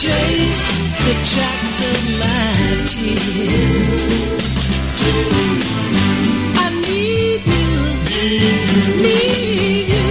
[0.05, 0.63] Trace
[1.07, 2.53] the tracks of my
[2.93, 4.03] tears.
[6.61, 7.67] I need you,
[9.05, 10.07] need you.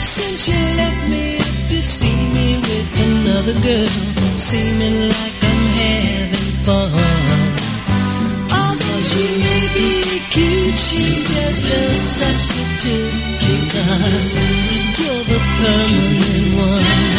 [0.00, 3.92] Since you left me, if you see me with another girl,
[4.38, 7.50] seeming like I'm having fun.
[8.60, 9.90] Although she may be
[10.32, 13.12] cute, she's just a substitute
[13.48, 14.32] because
[14.98, 17.17] you're the permanent one.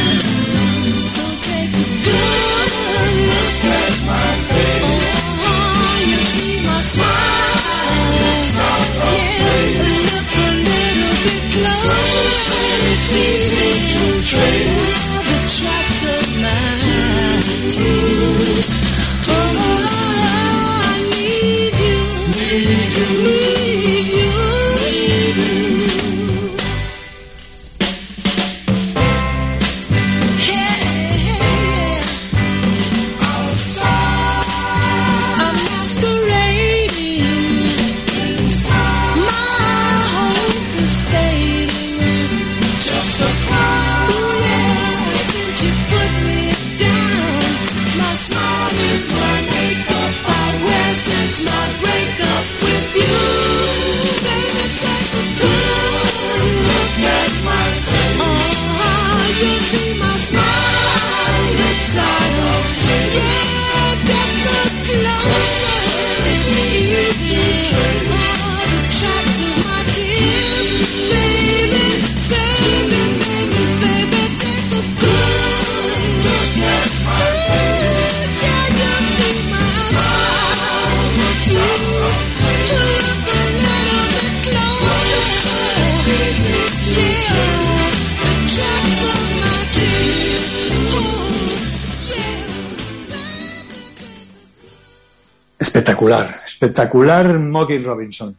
[95.99, 98.37] Espectacular, espectacular Mocky Robinson.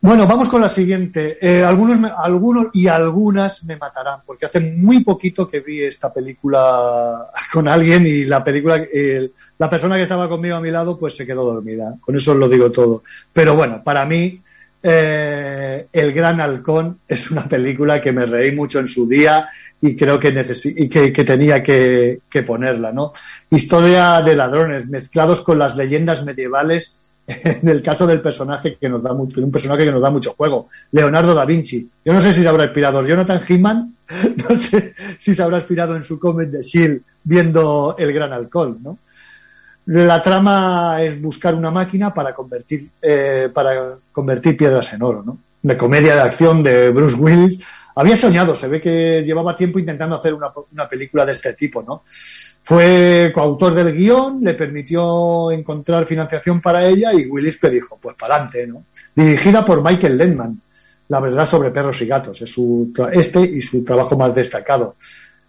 [0.00, 1.38] Bueno, vamos con la siguiente.
[1.40, 6.12] Eh, algunos, me- algunos y algunas me matarán, porque hace muy poquito que vi esta
[6.12, 8.80] película con alguien y la película,
[9.58, 11.94] la persona que estaba conmigo a mi lado, pues se quedó dormida.
[12.00, 13.02] Con eso os lo digo todo.
[13.32, 14.40] Pero bueno, para mí,
[14.82, 19.48] eh, El Gran Halcón es una película que me reí mucho en su día
[19.80, 23.12] y creo que, necesi- y que, que tenía que, que ponerla, ¿no?
[23.50, 26.96] Historia de ladrones mezclados con las leyendas medievales
[27.26, 30.34] en el caso del personaje que nos da mucho, un personaje que nos da mucho
[30.36, 31.88] juego, Leonardo da Vinci.
[32.04, 33.94] Yo no sé si se habrá inspirado Jonathan Hickman,
[34.48, 38.78] no sé si se habrá inspirado en su cómic de Shield viendo El Gran Alcohol,
[38.82, 38.98] ¿no?
[39.86, 45.38] La trama es buscar una máquina para convertir, eh, para convertir piedras en oro, ¿no?
[45.62, 47.58] De comedia de acción de Bruce Willis.
[48.00, 52.04] Había soñado, se ve que llevaba tiempo intentando hacer una, película de este tipo, ¿no?
[52.62, 58.14] Fue coautor del guion, le permitió encontrar financiación para ella y Willis que dijo, pues
[58.14, 58.84] para adelante, ¿no?
[59.16, 60.60] Dirigida por Michael Lehman,
[61.08, 64.94] la verdad sobre perros y gatos, es su, este y su trabajo más destacado.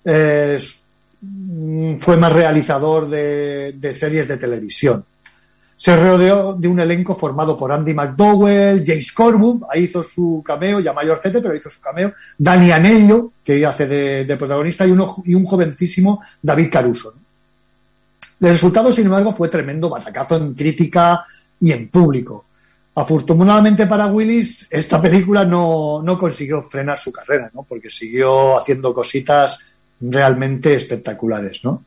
[0.03, 0.83] Es-
[1.21, 5.05] mm, fue más realizador de series de televisión.
[5.79, 10.81] Se rodeó de un elenco formado por Andy McDowell, James Corbett, ahí hizo su cameo,
[10.81, 15.45] ya mayorcete, pero hizo su cameo, Dani Anello, que hace de, protagonista, y, y un
[15.45, 17.13] jovencísimo David Caruso.
[18.41, 21.25] El resultado, sin embargo, fue tremendo batacazo en crítica
[21.61, 22.43] y en público.
[22.95, 27.63] Afortunadamente para Willis, esta película no, no consiguió frenar su carrera, ¿no?
[27.63, 29.59] porque siguió haciendo cositas
[30.01, 31.61] realmente espectaculares.
[31.63, 31.85] ¿no?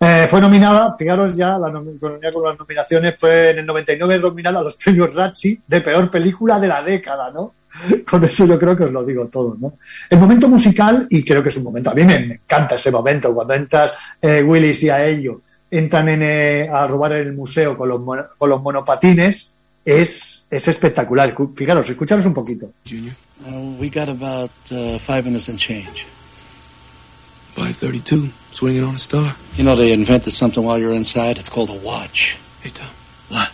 [0.00, 4.60] Eh, fue nominada, fijaros ya, la nom- con las nominaciones, fue en el 99 nominada
[4.60, 7.54] a los premios Razzie de peor película de la década, ¿no?
[8.08, 9.74] Con eso yo creo que os lo digo todo, ¿no?
[10.10, 13.34] El momento musical, y creo que es un momento, a mí me, encanta ese momento,
[13.34, 15.40] cuando entras eh, Willis y a ello,
[15.70, 18.00] entran en, eh, a robar el museo con los,
[18.36, 19.50] con los monopatines,
[19.84, 21.34] es, es espectacular.
[21.34, 22.70] Cu- Fijaros, escucharos un poquito.
[23.46, 26.06] Uh, we got about uh, five minutes and change.
[27.54, 29.36] 532, swinging on a star.
[29.54, 31.38] You know, they invented something while you're inside.
[31.38, 32.36] It's called a watch.
[32.62, 32.88] Hey, Tom.
[33.28, 33.50] What?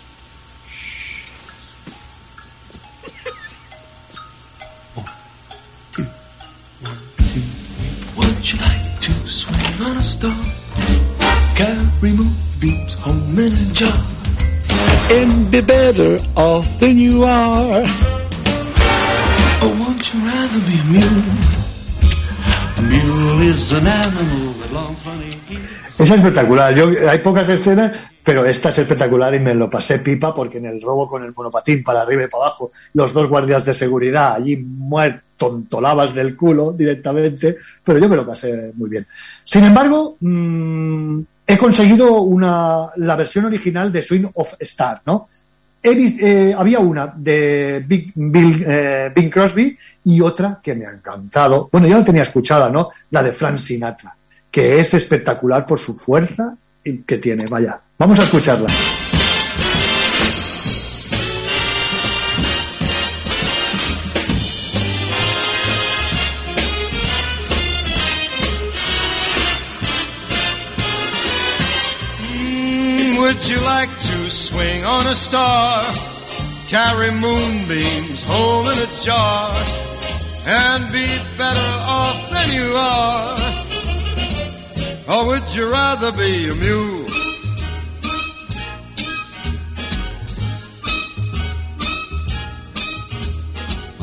[8.17, 10.45] Would you like to swing on a star?
[11.57, 14.07] Carry moonbeams home in a jar.
[15.11, 17.83] And be better off than you are.
[19.63, 21.60] Or won't you rather be a
[25.99, 26.75] Es espectacular.
[27.09, 27.93] Hay pocas escenas,
[28.23, 31.33] pero esta es espectacular y me lo pasé pipa porque en el robo con el
[31.35, 36.37] monopatín para arriba y para abajo, los dos guardias de seguridad allí muertos, tontolabas del
[36.37, 39.07] culo directamente, pero yo me lo pasé muy bien.
[39.43, 45.29] Sin embargo, mm, he conseguido una, la versión original de Swing of Star, ¿no?
[45.83, 50.87] He vis- eh, había una de Big, Bill, eh, Bing Crosby y otra que me
[50.87, 51.69] ha encantado.
[51.73, 52.91] Bueno, yo la tenía escuchada, ¿no?
[53.11, 54.15] La de Frank Sinatra,
[54.51, 56.55] que es espectacular por su fuerza
[57.07, 57.45] que tiene.
[57.49, 58.69] Vaya, vamos a escucharla.
[74.61, 75.85] Swing on a star?
[76.69, 79.55] Carry moonbeams home in a jar
[80.47, 81.07] and be
[81.39, 83.39] better off than you are?
[85.13, 87.07] Or would you rather be a mule?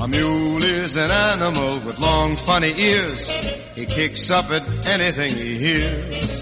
[0.04, 3.28] A mule is an animal with long funny ears.
[3.76, 6.37] He kicks up at anything he hears.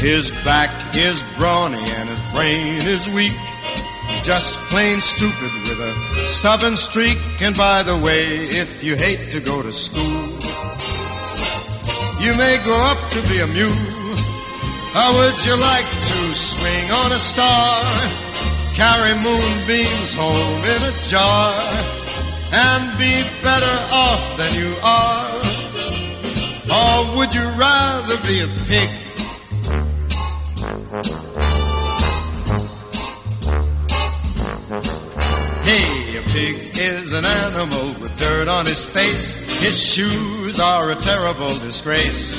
[0.00, 3.34] His back is brawny and his brain is weak.
[4.22, 7.18] Just plain stupid with a stubborn streak.
[7.40, 10.38] And by the way, if you hate to go to school,
[12.22, 13.74] you may grow up to be a mule.
[14.94, 17.84] How would you like to swing on a star?
[18.74, 21.58] Carry moonbeams home in a jar
[22.52, 25.28] and be better off than you are?
[26.70, 29.07] Or would you rather be a pig?
[30.88, 30.96] Hey,
[36.16, 39.36] a pig is an animal with dirt on his face.
[39.36, 42.32] His shoes are a terrible disgrace.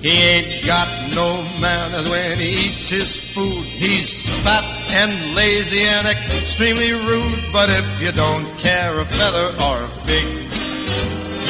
[0.00, 3.64] He ain't got no manners when he eats his food.
[3.66, 7.52] He's fat and lazy and extremely rude.
[7.52, 10.24] But if you don't care a feather or a fig,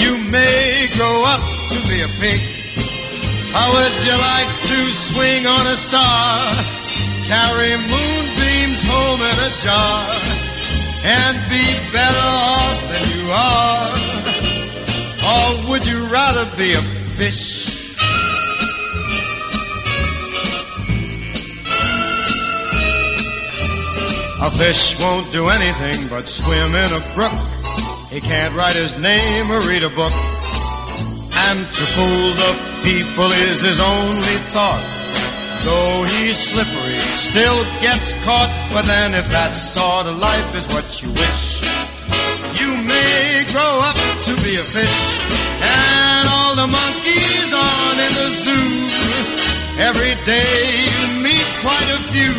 [0.01, 2.58] you may grow up to be a pig.
[3.51, 6.39] How would you like to swing on a star?
[7.27, 10.05] Carry moonbeams home in a jar
[11.05, 13.89] and be better off than you are?
[15.29, 16.83] Or would you rather be a
[17.17, 17.69] fish?
[24.41, 27.33] A fish won't do anything but swim in a brook.
[28.11, 30.13] He can't write his name or read a book.
[31.33, 32.53] And to fool the
[32.83, 34.85] people is his only thought.
[35.65, 38.51] Though he's slippery, still gets caught.
[38.73, 41.43] But then if that sort of life is what you wish,
[42.61, 43.99] you may grow up
[44.29, 44.99] to be a fish.
[45.61, 48.71] And all the monkeys on in the zoo,
[49.83, 52.35] every day you meet quite a few.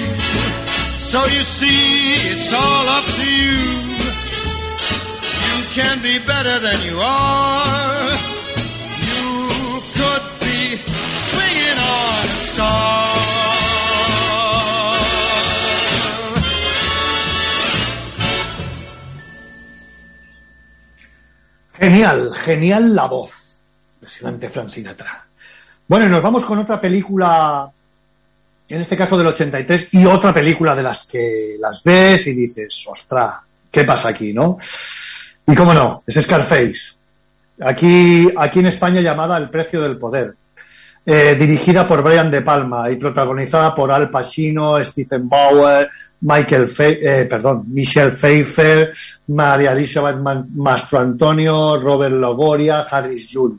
[1.10, 3.58] So you see, it's all up to you.
[5.58, 7.89] You can be better than you are.
[21.80, 23.60] Genial, genial la voz.
[23.96, 25.26] Impresionante Frank Sinatra.
[25.88, 27.72] Bueno, y nos vamos con otra película,
[28.68, 32.86] en este caso del 83, y otra película de las que las ves y dices,
[32.88, 33.42] ostra,
[33.72, 34.58] ¿qué pasa aquí, no?
[35.48, 36.98] Y cómo no, es Scarface.
[37.62, 40.36] Aquí, aquí en España llamada El precio del poder.
[41.06, 45.90] Eh, dirigida por Brian De Palma y protagonizada por Al Pacino, Stephen Bauer,
[46.22, 48.94] Michael Fe eh, perdón, Michelle Pfeiffer,
[49.28, 53.56] María Elizabeth Ma- Mastro Antonio, Robert Logoria, Harris June.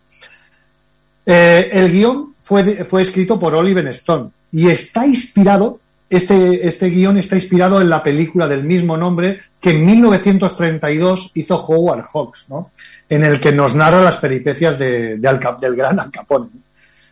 [1.27, 5.79] Eh, el guion fue, fue escrito por Oliver Stone y está inspirado,
[6.09, 11.57] este, este guion está inspirado en la película del mismo nombre que en 1932 hizo
[11.57, 12.71] Howard Hawks, ¿no?
[13.09, 16.49] en el que nos narra las peripecias de, del gran Al Capone.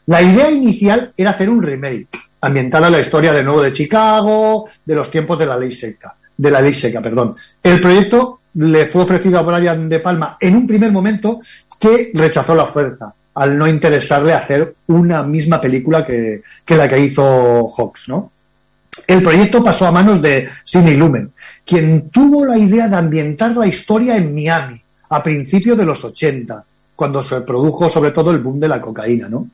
[0.08, 2.08] La idea inicial era hacer un remake,
[2.40, 6.14] ambientada en la historia de nuevo de Chicago, de los tiempos de la ley seca,
[6.34, 7.34] de la ley seca, perdón.
[7.62, 11.40] El proyecto le fue ofrecido a Brian De Palma en un primer momento
[11.78, 17.00] que rechazó la oferta al no interesarle hacer una misma película que, que la que
[17.00, 18.32] hizo Hawks, ¿no?
[19.06, 21.32] El proyecto pasó a manos de Sidney Lumen,
[21.66, 24.80] quien tuvo la idea de ambientar la historia en Miami
[25.10, 26.64] a principios de los 80,
[26.96, 29.46] cuando se produjo sobre todo el boom de la cocaína, ¿no?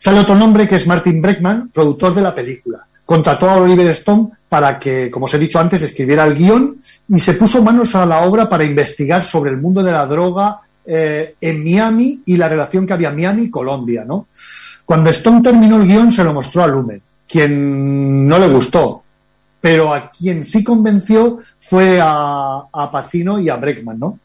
[0.00, 2.86] Sale otro nombre que es Martin Breckman, productor de la película.
[3.04, 7.20] Contrató a Oliver Stone para que, como os he dicho antes, escribiera el guion y
[7.20, 11.34] se puso manos a la obra para investigar sobre el mundo de la droga eh,
[11.38, 14.28] en Miami y la relación que había Miami y Colombia, ¿no?
[14.86, 19.02] Cuando Stone terminó el guion se lo mostró a Lumen, quien no le gustó,
[19.60, 24.18] pero a quien sí convenció fue a, a Pacino y a Breckman, ¿no?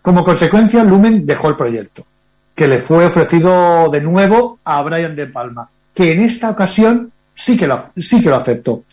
[0.00, 2.06] Como consecuencia, Lumen dejó el proyecto,
[2.54, 7.56] que le fue ofrecido de nuevo a Brian De Palma, que en esta ocasión sí
[7.56, 8.84] que lo, sí que lo aceptó.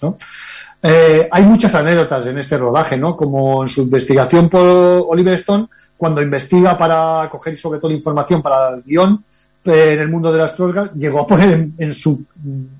[0.81, 3.15] Eh, hay muchas anécdotas en este rodaje, ¿no?
[3.15, 5.67] Como en su investigación por Oliver Stone,
[5.97, 9.23] cuando investiga para coger sobre todo información para el guion
[9.65, 12.23] eh, en el mundo de las drogas, llegó a poner en, su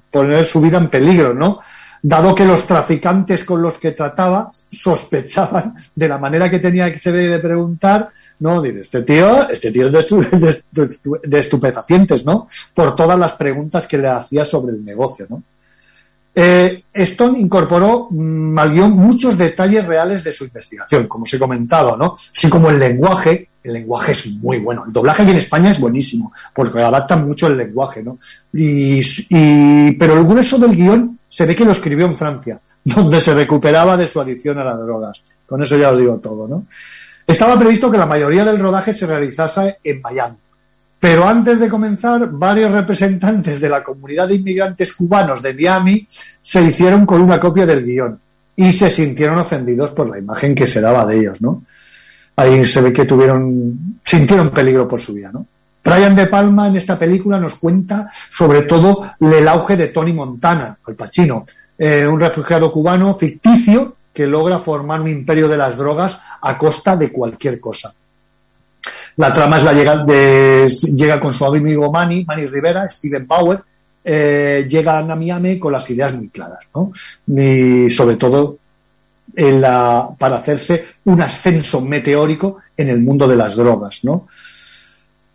[0.09, 1.59] poner su vida en peligro, ¿no?
[2.01, 6.99] Dado que los traficantes con los que trataba sospechaban de la manera que tenía que
[6.99, 8.09] se de preguntar,
[8.39, 9.91] no, Dice, este tío, este tío es
[10.71, 12.47] de, estupefacientes, ¿no?
[12.73, 15.43] Por todas las preguntas que le hacía sobre el negocio, ¿no?
[16.33, 21.39] Eh, Stone incorporó mm, al guion muchos detalles reales de su investigación, como os he
[21.39, 22.15] comentado, ¿no?
[22.15, 24.85] Así como el lenguaje, el lenguaje es muy bueno.
[24.87, 28.19] El doblaje aquí en España es buenísimo, porque adaptan mucho el lenguaje, ¿no?
[28.53, 33.97] Pero el grueso del guion se ve que lo escribió en Francia, donde se recuperaba
[33.97, 35.21] de su adicción a las drogas.
[35.45, 36.65] Con eso ya os digo todo, ¿no?
[37.29, 40.35] Estaba previsto que la mayoría del rodaje se realizase en Miami.
[40.99, 46.63] Pero antes de comenzar, varios representantes de la comunidad de inmigrantes cubanos de Miami se
[46.63, 48.19] hicieron con una copia del guion
[48.55, 51.61] y se sintieron ofendidos por la imagen que se daba de ellos, ¿no?
[52.35, 55.45] Ahí se ve que tuvieron, sintieron peligro por su vida, ¿no?
[55.83, 60.79] Brian De Palma en esta película nos cuenta sobre todo el auge de Tony Montana,
[60.83, 61.45] Al Pacino,
[61.77, 66.95] eh, un refugiado cubano ficticio que logra formar un imperio de las drogas a costa
[66.95, 67.93] de cualquier cosa.
[69.17, 73.61] La trama es la llega, de, llega con su amigo Manny, Manny Rivera, Steven Bauer,
[74.03, 76.91] eh, llegan a Miami con las ideas muy claras, ¿no?
[77.27, 78.57] Y sobre todo
[79.35, 84.27] en la, para hacerse un ascenso meteórico en el mundo de las drogas, ¿no?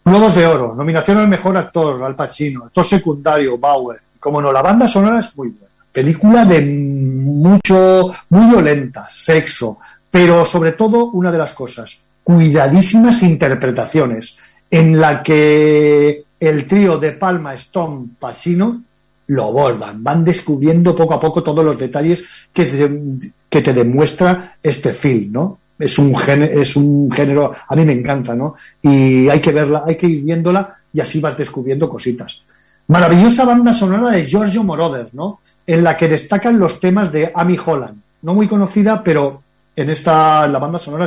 [0.05, 4.01] Globos de Oro, nominación al mejor actor, Al Pacino, actor secundario, Bauer.
[4.21, 5.74] Como no, la banda sonora es muy buena.
[5.95, 9.79] Película de mucho, muy violenta, sexo,
[10.11, 14.37] pero sobre todo una de las cosas, cuidadísimas interpretaciones
[14.69, 18.83] en la que el trío de Palma, Stone, Pacino
[19.29, 24.57] lo abordan, van descubriendo poco a poco todos los detalles que te, que te demuestra
[24.61, 25.59] este film, ¿no?
[25.79, 28.57] Es un, género, es un género, a mí me encanta, ¿no?
[28.83, 32.43] Y hay que verla, hay que ir viéndola y así vas descubriendo cositas.
[32.89, 35.39] Maravillosa banda sonora de Giorgio Moroder, ¿no?
[35.66, 39.43] En la que destacan los temas de Amy Holland, no muy conocida, pero
[39.77, 41.07] en esta la banda sonora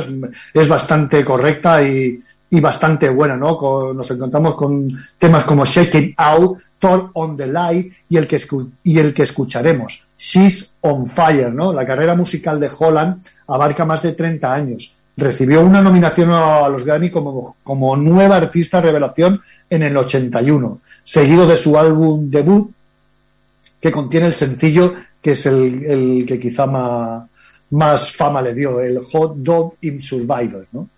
[0.52, 2.20] es, bastante correcta y,
[2.50, 3.92] bastante buena, ¿no?
[3.92, 8.38] Nos encontramos con temas como Shake It Out, Turn on the Light y el que,
[8.84, 11.72] y el que escucharemos, She's on Fire, ¿no?
[11.72, 14.94] La carrera musical de Holland abarca más de 30 años.
[15.16, 21.46] Recibió una nominación a los Grammy como, como nueva artista revelación en el 81, seguido
[21.46, 22.70] de su álbum debut,
[23.80, 27.28] que contiene el sencillo que es el, el que quizá más,
[27.70, 30.88] más fama le dio, el Hot Dog in Survivor, ¿no?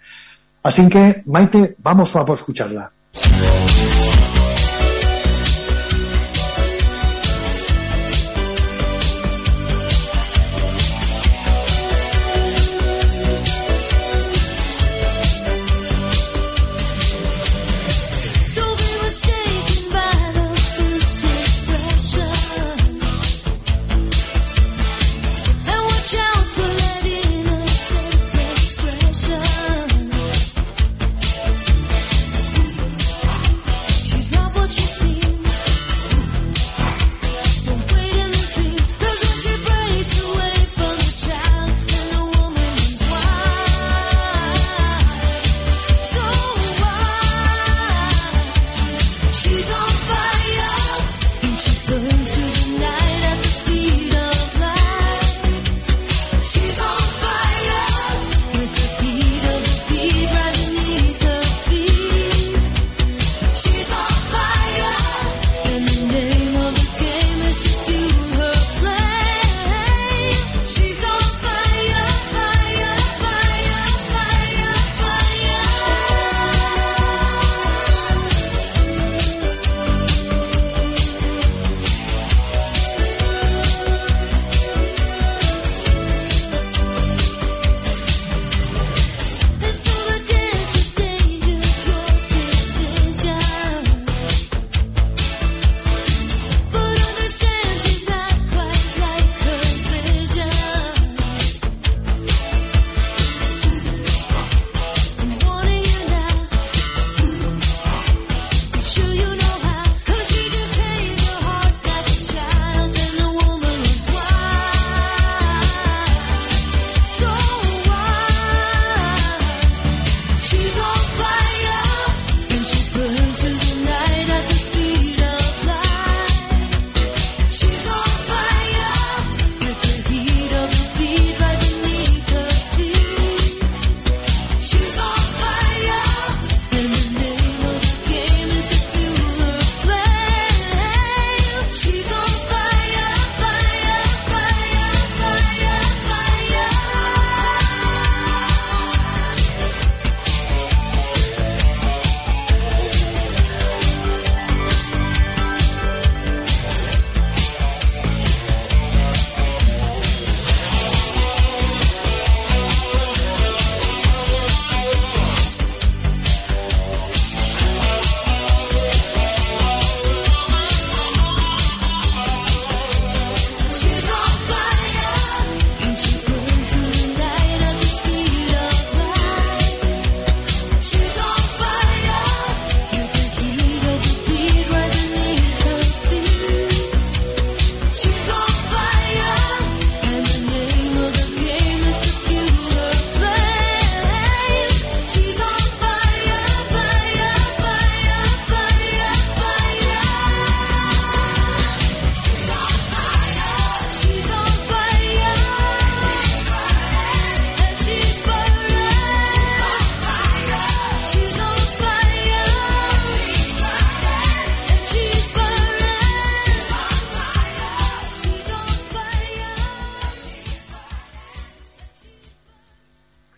[0.63, 2.93] Así que, Maite, vamos a por escucharla.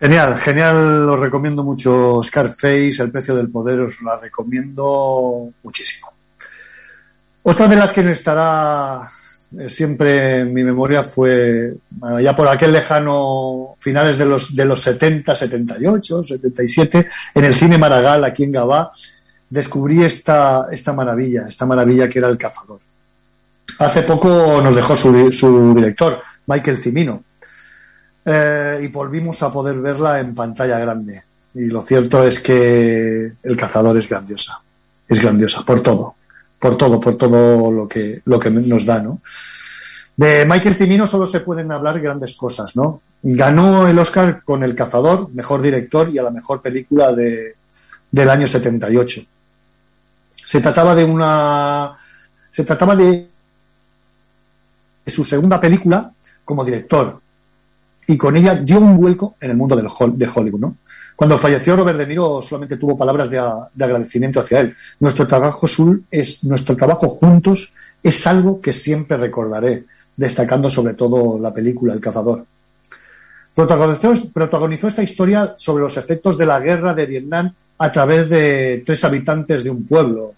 [0.03, 6.11] Genial, genial, os recomiendo mucho Scarface, El precio del poder, os la recomiendo muchísimo.
[7.45, 9.09] Otra de las que no estará
[9.57, 11.77] eh, siempre en mi memoria fue
[12.21, 17.79] ya por aquel lejano finales de los, de los 70, 78, 77, en el cine
[17.79, 18.91] Maragall, aquí en Gabá,
[19.49, 22.81] descubrí esta, esta maravilla, esta maravilla que era El Cazador.
[23.79, 27.23] Hace poco nos dejó su, su director, Michael Cimino,
[28.25, 31.23] eh, y volvimos a poder verla en pantalla grande.
[31.55, 34.61] Y lo cierto es que El Cazador es grandiosa,
[35.09, 36.15] es grandiosa por todo,
[36.59, 39.21] por todo, por todo lo que, lo que nos da, ¿no?
[40.17, 43.01] De Michael Cimino solo se pueden hablar grandes cosas, ¿no?
[43.23, 47.57] Ganó el Oscar con El Cazador, mejor director y a la mejor película de,
[48.11, 49.23] del año 78.
[50.45, 51.97] Se trataba de una.
[52.51, 53.29] Se trataba de
[55.07, 56.13] su segunda película
[56.45, 57.21] como director
[58.07, 60.73] y con ella dio un vuelco en el mundo del de Hollywood.
[61.15, 64.77] Cuando falleció Robert De Niro solamente tuvo palabras de, agradecimiento hacia él.
[65.01, 67.73] Nuestro trabajo, Sul, es, nuestro trabajo juntos
[68.03, 69.85] es algo que siempre recordaré,
[70.17, 72.45] destacando sobre todo la película El cazador.
[73.55, 78.83] Protagonizó, protagonizó esta historia sobre los efectos de la guerra de Vietnam a través de
[78.85, 80.35] tres habitantes de un pueblo,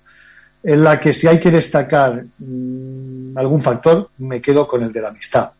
[0.62, 5.00] en la que si hay que destacar mm, algún factor, me quedo con el de
[5.00, 5.50] la amistad.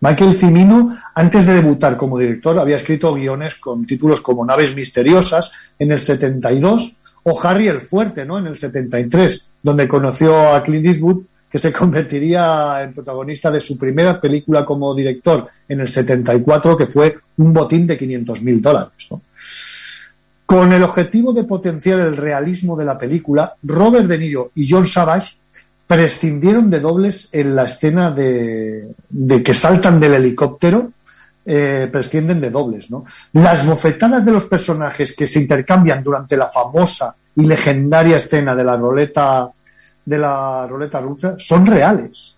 [0.00, 5.52] Michael Cimino, antes de debutar como director, había escrito guiones con títulos como Naves Misteriosas
[5.78, 8.38] en el 72 o Harry el Fuerte ¿no?
[8.38, 13.78] en el 73, donde conoció a Clint Eastwood, que se convertiría en protagonista de su
[13.78, 19.08] primera película como director en el 74, que fue Un botín de 500 mil dólares.
[19.10, 19.22] ¿no?
[20.44, 24.86] Con el objetivo de potenciar el realismo de la película, Robert De Niro y John
[24.86, 25.36] Savage
[25.86, 30.90] prescindieron de dobles en la escena de, de que saltan del helicóptero,
[31.44, 32.90] eh, prescinden de dobles.
[32.90, 33.04] ¿no?
[33.32, 38.64] Las bofetadas de los personajes que se intercambian durante la famosa y legendaria escena de
[38.64, 39.48] la roleta
[40.04, 42.34] de la roleta rusa son reales.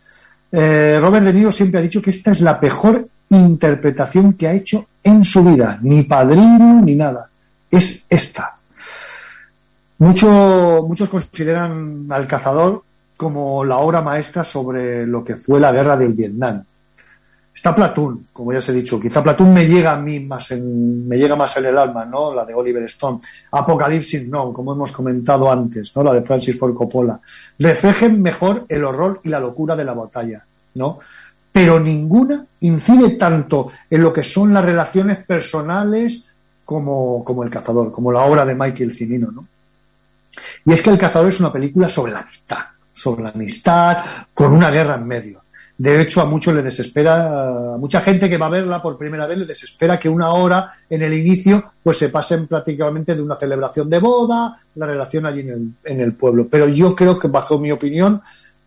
[0.51, 4.53] Eh, Robert De Niro siempre ha dicho que esta es la mejor interpretación que ha
[4.55, 7.29] hecho en su vida, ni padrino ni nada.
[7.71, 8.57] Es esta.
[9.99, 12.85] Mucho- muchos consideran al cazador
[13.19, 16.63] como la obra maestra sobre lo que fue la guerra del Vietnam.
[17.53, 19.01] Está Platoon, como ya os he dicho.
[19.01, 22.33] Quizá Platoon me llega a mí más en, me llega más en el alma, ¿no?
[22.33, 23.19] La de Oliver Stone.
[23.51, 26.05] Apocalipsis no, como hemos comentado antes, ¿no?
[26.05, 27.19] La de Francis Ford Coppola.
[27.59, 31.01] Reflejen mejor el horror y la locura de la batalla, ¿no?
[31.51, 36.33] Pero ninguna incide tanto en lo que son las relaciones personales
[36.65, 39.49] como, como El Cazador, como la obra de Michael Cimino, ¿no?
[40.65, 42.59] Y es que El Cazador es una película sobre la amistad,
[42.99, 44.05] sobre la amistad
[44.35, 45.43] con una guerra en medio.
[45.79, 49.27] De hecho, a muchos le desespera, a mucha gente que va a verla por primera
[49.27, 53.37] vez le desespera que una hora en el inicio pues se pasen prácticamente de una
[53.37, 56.49] celebración de boda, la relación allí en el, en el pueblo.
[56.51, 58.21] Pero yo creo que bajo mi opinión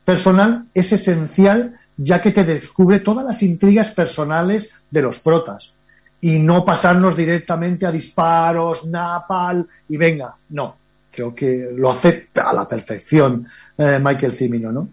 [0.05, 5.73] personal es esencial ya que te descubre todas las intrigas personales de los protas
[6.21, 10.77] y no pasarnos directamente a disparos, napal y venga, no.
[11.11, 13.45] Creo que lo acepta a la perfección
[13.77, 14.89] eh, Michael Cimino, ¿no?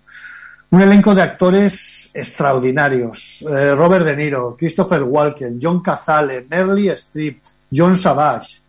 [0.70, 3.42] Un elenco de actores extraordinarios.
[3.48, 7.40] Eh, Robert De Niro, Christopher Walken, John Cazale, Meryl Streep,
[7.72, 8.60] John Savage.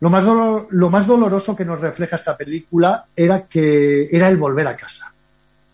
[0.00, 0.24] Lo más,
[0.70, 5.12] lo más doloroso que nos refleja esta película era que era el volver a casa.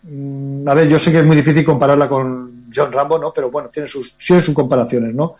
[0.03, 3.31] Mm, A ver, yo sé que es muy difícil compararla con John Rambo, ¿no?
[3.33, 5.35] Pero bueno, tiene sus, tiene sus comparaciones, ¿no?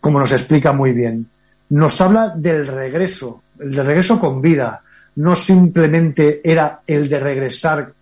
[0.00, 1.26] Como nos explica muy bien.
[1.70, 4.82] Nos habla del regreso, el de regreso con vida.
[5.16, 7.92] No simplemente era el de regresar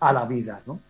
[0.00, 0.80] a la vida, ¿no?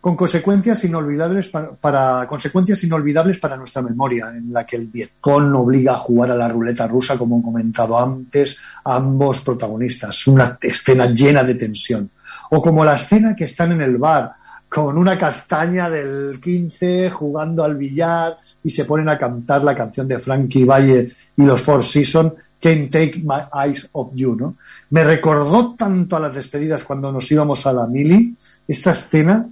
[0.00, 5.94] Con consecuencias inolvidables para, consecuencias inolvidables para nuestra memoria, en la que el Vietcong obliga
[5.94, 10.26] a jugar a la ruleta rusa, como he comentado antes, ambos protagonistas.
[10.28, 12.10] Una escena llena de tensión.
[12.50, 14.32] O como la escena que están en el bar,
[14.68, 20.08] con una castaña del 15 jugando al billar y se ponen a cantar la canción
[20.08, 24.56] de Frankie Valle y los Four Seasons, Can't Take My Eyes Off You, ¿no?
[24.90, 28.34] Me recordó tanto a las despedidas cuando nos íbamos a la mili,
[28.66, 29.46] esa escena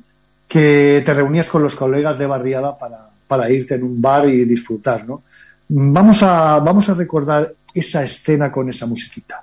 [0.49, 4.45] que te reunías con los colegas de barriada para, para irte en un bar y
[4.45, 5.23] disfrutar, ¿no?
[5.69, 9.43] Vamos a, vamos a recordar esa escena con esa musiquita.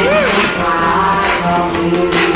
[0.00, 2.27] Thank you.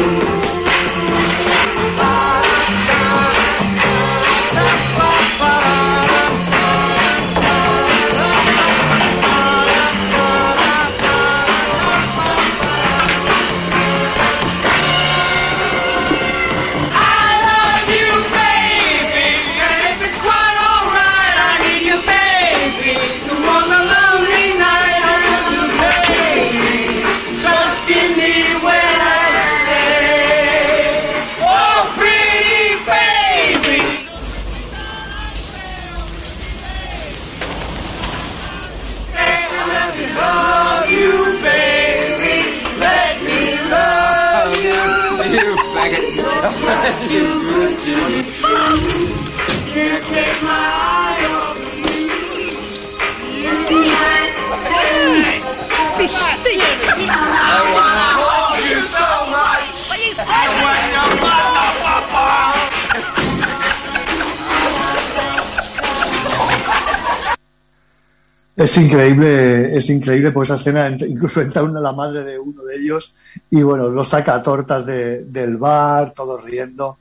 [68.62, 72.76] Es increíble, es increíble, pues esa escena, incluso entra una, la madre de uno de
[72.76, 73.12] ellos
[73.50, 76.98] y bueno, lo saca a tortas de- del bar, todos riendo,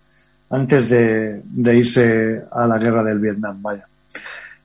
[0.49, 3.85] antes de, de irse a la guerra del Vietnam, vaya.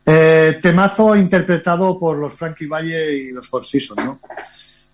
[0.06, 4.20] Eh, temazo interpretado por los Frankie Valle y los Four Seasons, ¿no?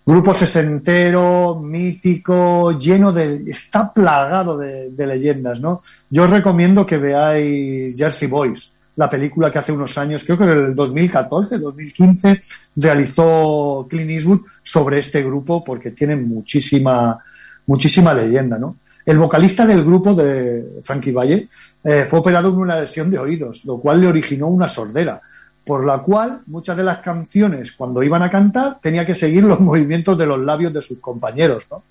[0.05, 3.43] Grupo sesentero, mítico, lleno de...
[3.47, 5.81] está plagado de, de leyendas, ¿no?
[6.09, 10.43] Yo os recomiendo que veáis Jersey Boys, la película que hace unos años, creo que
[10.43, 12.39] en el 2014, 2015,
[12.75, 17.17] realizó Clint Eastwood sobre este grupo porque tiene muchísima,
[17.65, 18.77] muchísima leyenda, ¿no?
[19.05, 21.49] El vocalista del grupo de Frankie Valle
[21.83, 25.21] eh, fue operado en una lesión de oídos, lo cual le originó una sordera,
[25.65, 29.59] por la cual muchas de las canciones, cuando iban a cantar, tenía que seguir los
[29.61, 31.83] movimientos de los labios de sus compañeros, ¿no?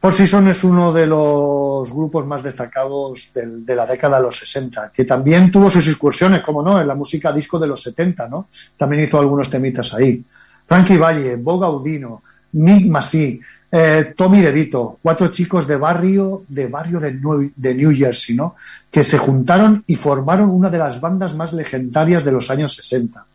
[0.00, 4.92] Four Seasons es uno de los grupos más destacados de la década de los 60,
[4.94, 8.48] que también tuvo sus excursiones, como no, en la música disco de los 70, ¿no?
[8.78, 10.24] También hizo algunos temitas ahí.
[10.66, 12.22] Frankie Valle, Bo Gaudino,
[12.52, 13.38] Nick Massey,
[13.70, 18.56] eh, Tommy DeVito, cuatro chicos de barrio, de barrio de New Jersey, ¿no?
[18.90, 23.26] Que se juntaron y formaron una de las bandas más legendarias de los años 60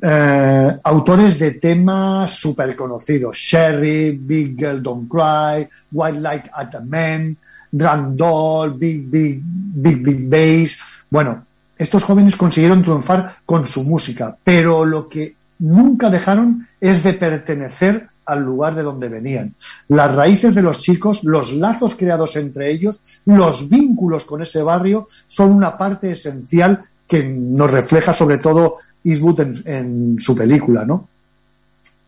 [0.00, 3.36] eh, autores de temas súper conocidos.
[3.36, 7.36] Sherry, Big Girl Don't Cry, White Light at the Man,
[7.70, 10.78] Drunk Doll, Big Big Big Big Bass.
[11.10, 11.44] Bueno,
[11.78, 18.08] estos jóvenes consiguieron triunfar con su música, pero lo que nunca dejaron es de pertenecer
[18.26, 19.54] al lugar de donde venían.
[19.88, 25.06] Las raíces de los chicos, los lazos creados entre ellos, los vínculos con ese barrio
[25.28, 31.08] son una parte esencial que nos refleja sobre todo Eastwood en, en su película, ¿no?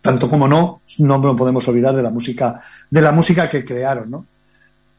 [0.01, 2.61] Tanto como no, no nos podemos olvidar de la música,
[2.91, 4.27] de la música que crearon, ¿no?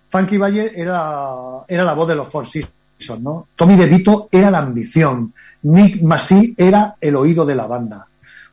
[0.10, 1.32] Funky Valle era,
[1.68, 3.48] era la voz de los Four Seasons, ¿no?
[3.56, 5.34] Tommy DeVito era la ambición.
[5.64, 8.08] Nick Massey era el oído de la banda.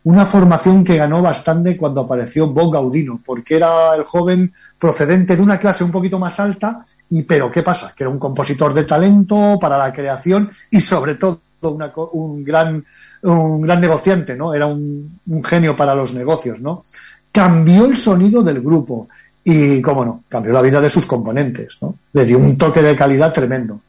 [0.05, 5.43] Una formación que ganó bastante cuando apareció Bob Gaudino, porque era el joven procedente de
[5.43, 7.93] una clase un poquito más alta, y pero ¿qué pasa?
[7.97, 12.85] Que era un compositor de talento para la creación y sobre todo una un gran
[13.23, 14.55] un gran negociante, ¿no?
[14.55, 16.85] Era un, un genio para los negocios, ¿no?
[17.33, 19.09] Cambió el sonido del grupo
[19.49, 21.97] y, cómo no, cambió la vida de sus componentes, ¿no?
[22.13, 23.81] Le dio un toque de calidad tremendo,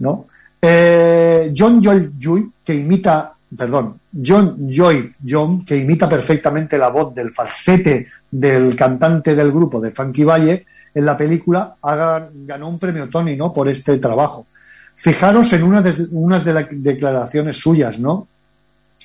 [0.00, 0.26] ¿no?
[0.60, 7.14] Eh, John Joy Joy, que imita, perdón, John Joy John, que imita perfectamente la voz
[7.14, 13.10] del falsete del cantante del grupo de Funky Valle, en la película ganó un premio
[13.10, 13.52] Tony, ¿no?
[13.52, 14.46] Por este trabajo.
[14.94, 18.26] Fijaros en unas de las declaraciones suyas, ¿no?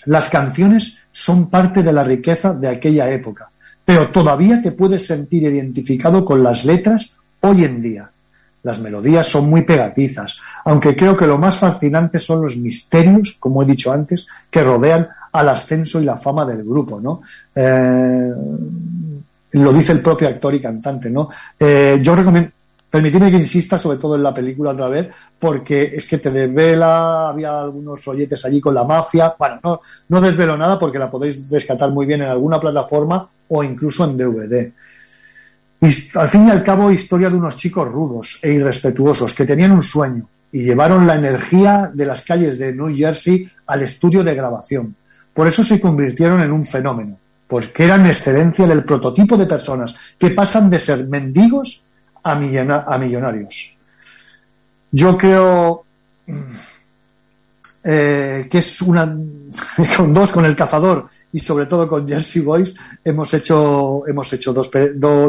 [0.06, 3.50] Las canciones son parte de la riqueza de aquella época,
[3.84, 7.12] pero todavía te puedes sentir identificado con las letras
[7.42, 8.10] hoy en día.
[8.64, 13.64] Las melodías son muy pegatizas, aunque creo que lo más fascinante son los misterios, como
[13.64, 17.22] he dicho antes, que rodean al ascenso y la fama del grupo, ¿no?
[17.54, 18.32] Eh,
[19.52, 21.30] lo dice el propio actor y cantante, ¿no?
[21.60, 22.52] Eh, yo recomiendo,
[22.90, 25.10] permitidme que insista sobre todo en la película otra vez,
[25.40, 30.22] porque es que te desvela, había algunos rolletes allí con la mafia, bueno, no, no
[30.22, 34.72] desvelo nada porque la podéis rescatar muy bien en alguna plataforma o incluso en DVD.
[35.82, 39.72] Y al fin y al cabo, historia de unos chicos rudos e irrespetuosos que tenían
[39.72, 44.36] un sueño y llevaron la energía de las calles de New Jersey al estudio de
[44.36, 44.96] grabación.
[45.34, 47.18] Por eso se convirtieron en un fenómeno,
[47.52, 51.84] porque eran excelencia del prototipo de personas que pasan de ser mendigos
[52.24, 53.76] a, millona- a millonarios.
[54.90, 55.84] Yo creo
[56.28, 56.34] mm,
[57.84, 59.04] eh, que es una
[59.98, 62.74] con dos, con el cazador y sobre todo con Jersey Boys
[63.04, 64.72] hemos hecho hemos hecho dos,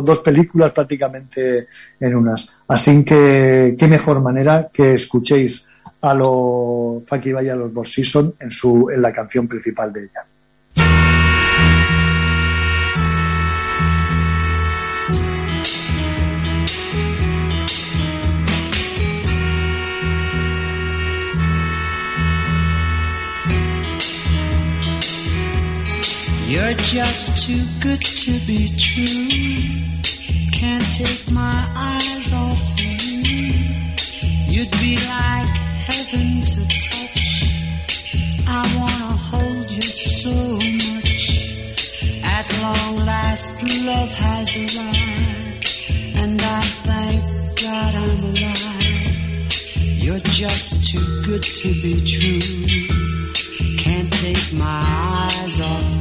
[0.04, 1.66] dos películas prácticamente
[1.98, 2.48] en unas.
[2.68, 5.66] Así que qué mejor manera que escuchéis
[6.00, 9.92] a los Funky Valle y a los Boss Season en su en la canción principal
[9.92, 10.24] de ella.
[26.52, 29.26] You're just too good to be true.
[30.52, 32.98] Can't take my eyes off you.
[34.52, 35.54] You'd be like
[35.88, 37.46] heaven to touch.
[38.46, 40.30] I wanna hold you so
[40.92, 41.22] much.
[42.22, 43.54] At long last,
[43.86, 45.66] love has arrived,
[46.18, 49.56] and I thank God I'm alive.
[50.04, 52.40] You're just too good to be true.
[53.78, 55.91] Can't take my eyes off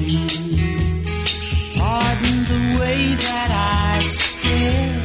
[2.82, 3.50] way that
[3.94, 4.98] I stare.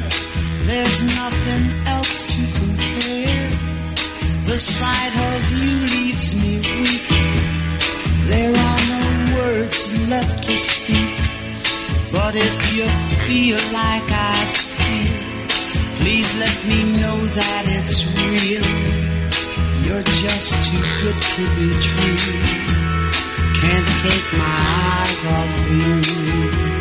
[0.71, 3.49] There's nothing else to compare.
[4.51, 7.09] The sight of you leaves me weak.
[8.33, 9.05] There are no
[9.37, 9.79] words
[10.13, 11.15] left to speak.
[12.17, 12.87] But if you
[13.27, 14.39] feel like I
[14.79, 15.17] feel,
[15.99, 18.69] please let me know that it's real.
[19.85, 22.17] You're just too good to be true.
[23.61, 24.59] Can't take my
[24.99, 26.76] eyes off you.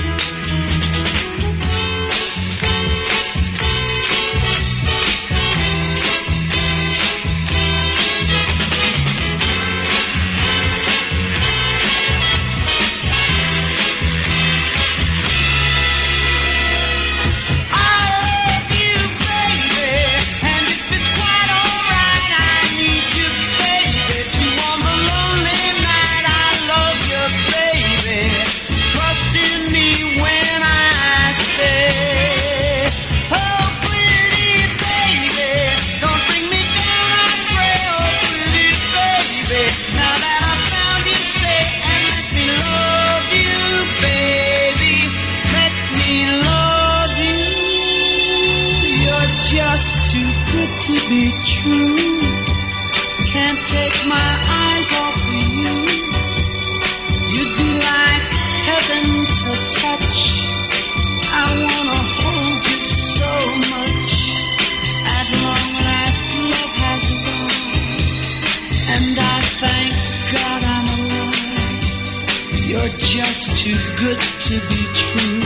[74.05, 75.41] Good to be true.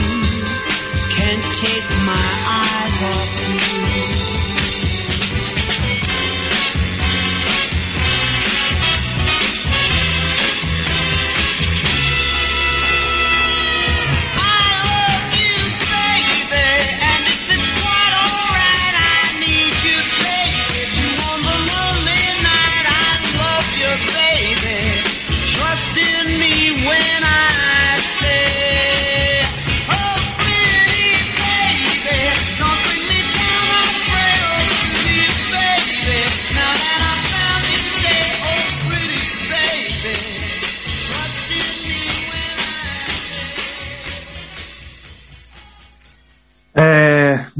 [1.16, 2.69] Can't take my eyes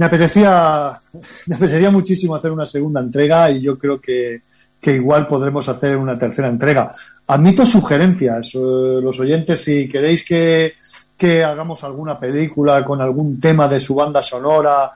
[0.00, 0.98] me apetecía
[1.46, 4.40] me apetecía muchísimo hacer una segunda entrega y yo creo que,
[4.80, 6.90] que igual podremos hacer una tercera entrega.
[7.26, 10.72] Admito sugerencias, eh, los oyentes, si queréis que,
[11.18, 14.90] que hagamos alguna película con algún tema de su banda sonora,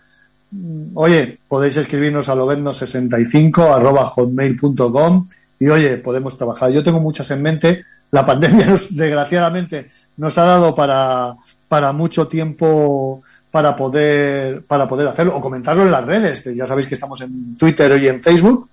[0.50, 5.28] mm, oye, podéis escribirnos a lobezno65 arroba hotmail.com
[5.60, 6.70] y oye, podemos trabajar.
[6.70, 7.84] Yo tengo muchas en mente.
[8.10, 11.34] La pandemia, nos, desgraciadamente, nos ha dado para,
[11.68, 13.22] para mucho tiempo
[13.54, 16.42] para poder, para poder hacerlo o comentarlo en las redes.
[16.56, 18.68] Ya sabéis que estamos en Twitter y en Facebook.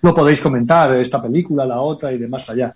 [0.00, 2.72] Lo podéis comentar, esta película, la otra y demás allá.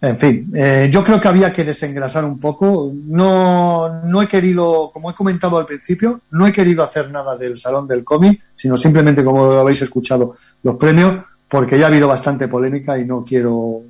[0.00, 2.92] En fin, eh, yo creo que había que desengrasar un poco.
[2.94, 7.58] No, no he querido, como he comentado al principio, no he querido hacer nada del
[7.58, 12.46] Salón del Cómic, sino simplemente, como habéis escuchado, los premios, porque ya ha habido bastante
[12.46, 13.80] polémica y no quiero,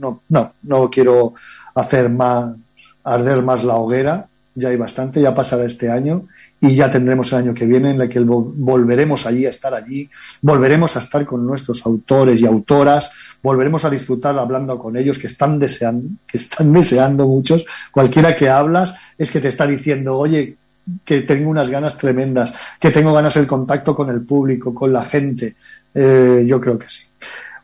[0.00, 1.34] no, no, no quiero
[1.76, 2.56] hacer más,
[3.04, 4.26] arder más la hoguera.
[4.58, 6.28] Ya hay bastante, ya pasará este año
[6.62, 9.74] y ya tendremos el año que viene en el que vol- volveremos allí a estar
[9.74, 10.08] allí,
[10.40, 13.10] volveremos a estar con nuestros autores y autoras,
[13.42, 17.66] volveremos a disfrutar hablando con ellos que están deseando, que están deseando muchos.
[17.92, 20.56] Cualquiera que hablas es que te está diciendo, oye,
[21.04, 25.04] que tengo unas ganas tremendas, que tengo ganas del contacto con el público, con la
[25.04, 25.56] gente.
[25.94, 27.04] Eh, yo creo que sí.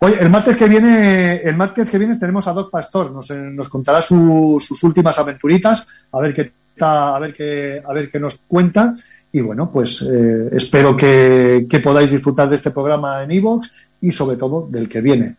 [0.01, 3.37] Oye, el martes que viene, el martes que viene tenemos a Doc Pastor, nos, eh,
[3.37, 6.53] nos contará su- sus últimas aventuritas, a ver qué
[6.83, 8.95] a ver qué, a ver qué nos cuenta.
[9.33, 13.71] Y bueno, pues eh, espero que, podáis disfrutar de este programa en iVoox
[14.03, 15.37] y sobre todo del que viene.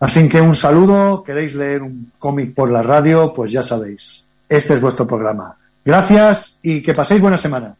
[0.00, 4.74] Así que un saludo, queréis leer un cómic por la radio, pues ya sabéis, este
[4.74, 5.54] es vuestro programa.
[5.84, 7.74] Gracias y que paséis buena semana.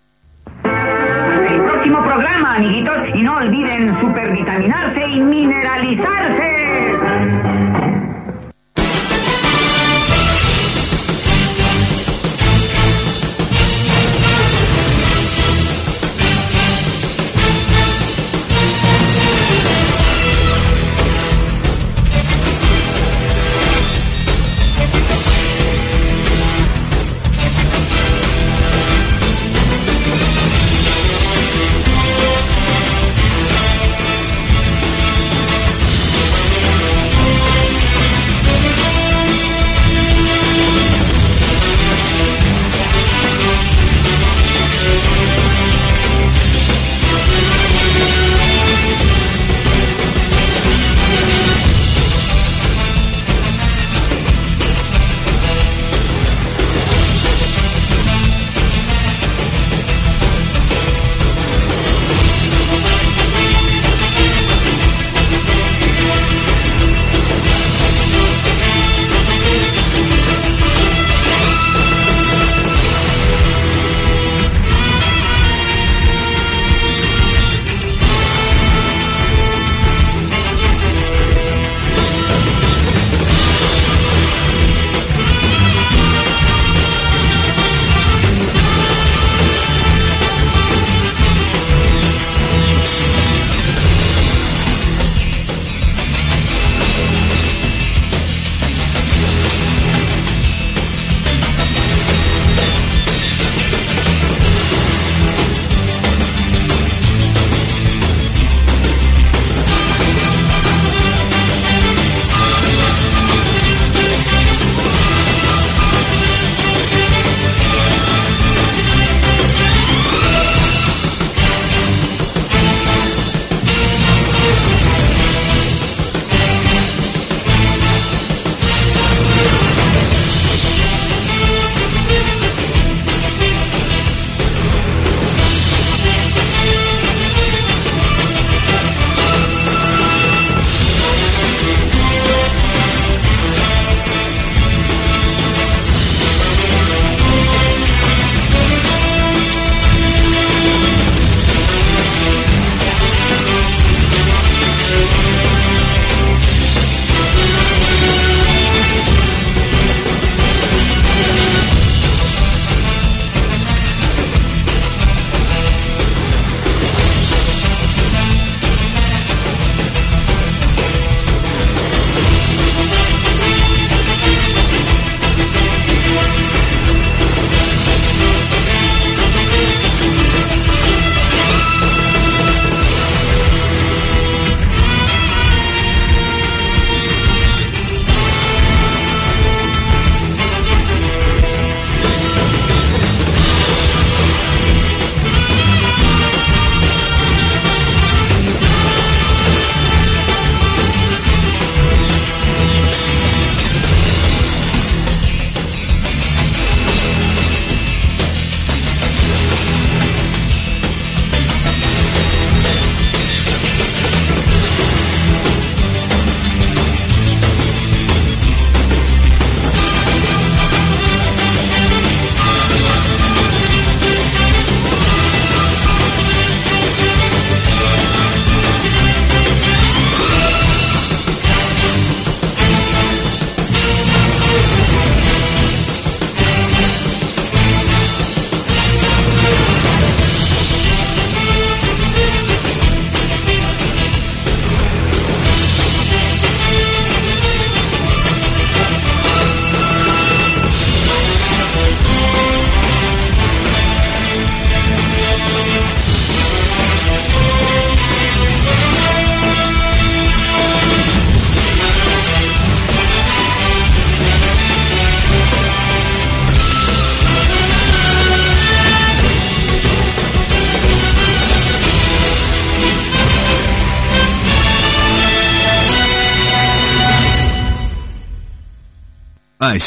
[0.63, 8.00] El próximo programa, amiguitos, y no olviden supervitaminarse y mineralizarse.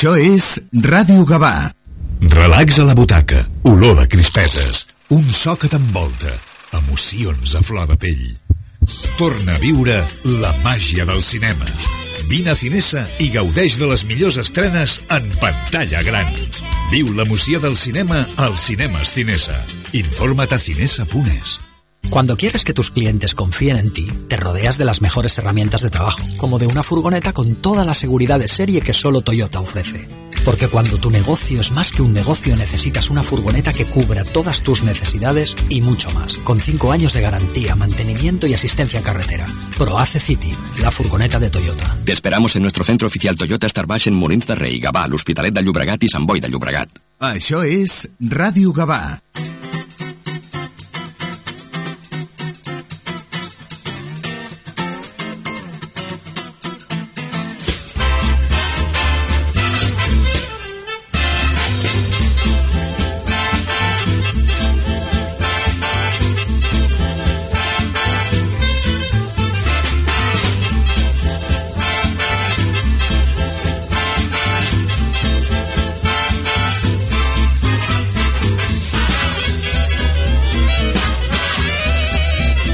[0.03, 0.45] Això és
[0.84, 1.69] Ràdio Gavà.
[2.34, 4.81] Relax a la butaca, olor de crispetes,
[5.15, 6.34] un so que t'envolta,
[6.75, 8.25] emocions a flor de pell.
[9.15, 10.01] Torna a viure
[10.43, 11.71] la màgia del cinema.
[12.27, 16.35] Vine a Cinesa i gaudeix de les millors estrenes en pantalla gran.
[16.91, 19.63] Viu l'emoció del cinema als cinemes Cinesa.
[19.95, 21.61] Informa't a cinesa.es.
[22.14, 25.90] Cuando quieres que tus clientes confíen en ti, te rodeas de las mejores herramientas de
[25.90, 30.07] trabajo, como de una furgoneta con toda la seguridad de serie que solo Toyota ofrece.
[30.45, 34.61] Porque cuando tu negocio es más que un negocio, necesitas una furgoneta que cubra todas
[34.61, 39.48] tus necesidades y mucho más, con 5 años de garantía, mantenimiento y asistencia en carretera.
[39.80, 41.98] ProAce City, la furgoneta de Toyota.
[42.06, 45.64] Te esperamos en nuestro centro oficial Toyota Starbaix en Molins de Rei, Gavà, l'Hospitalet de
[45.64, 46.94] Llobregat i Sant Boi de Llobregat.
[47.23, 49.18] Això és Ràdio Gavà.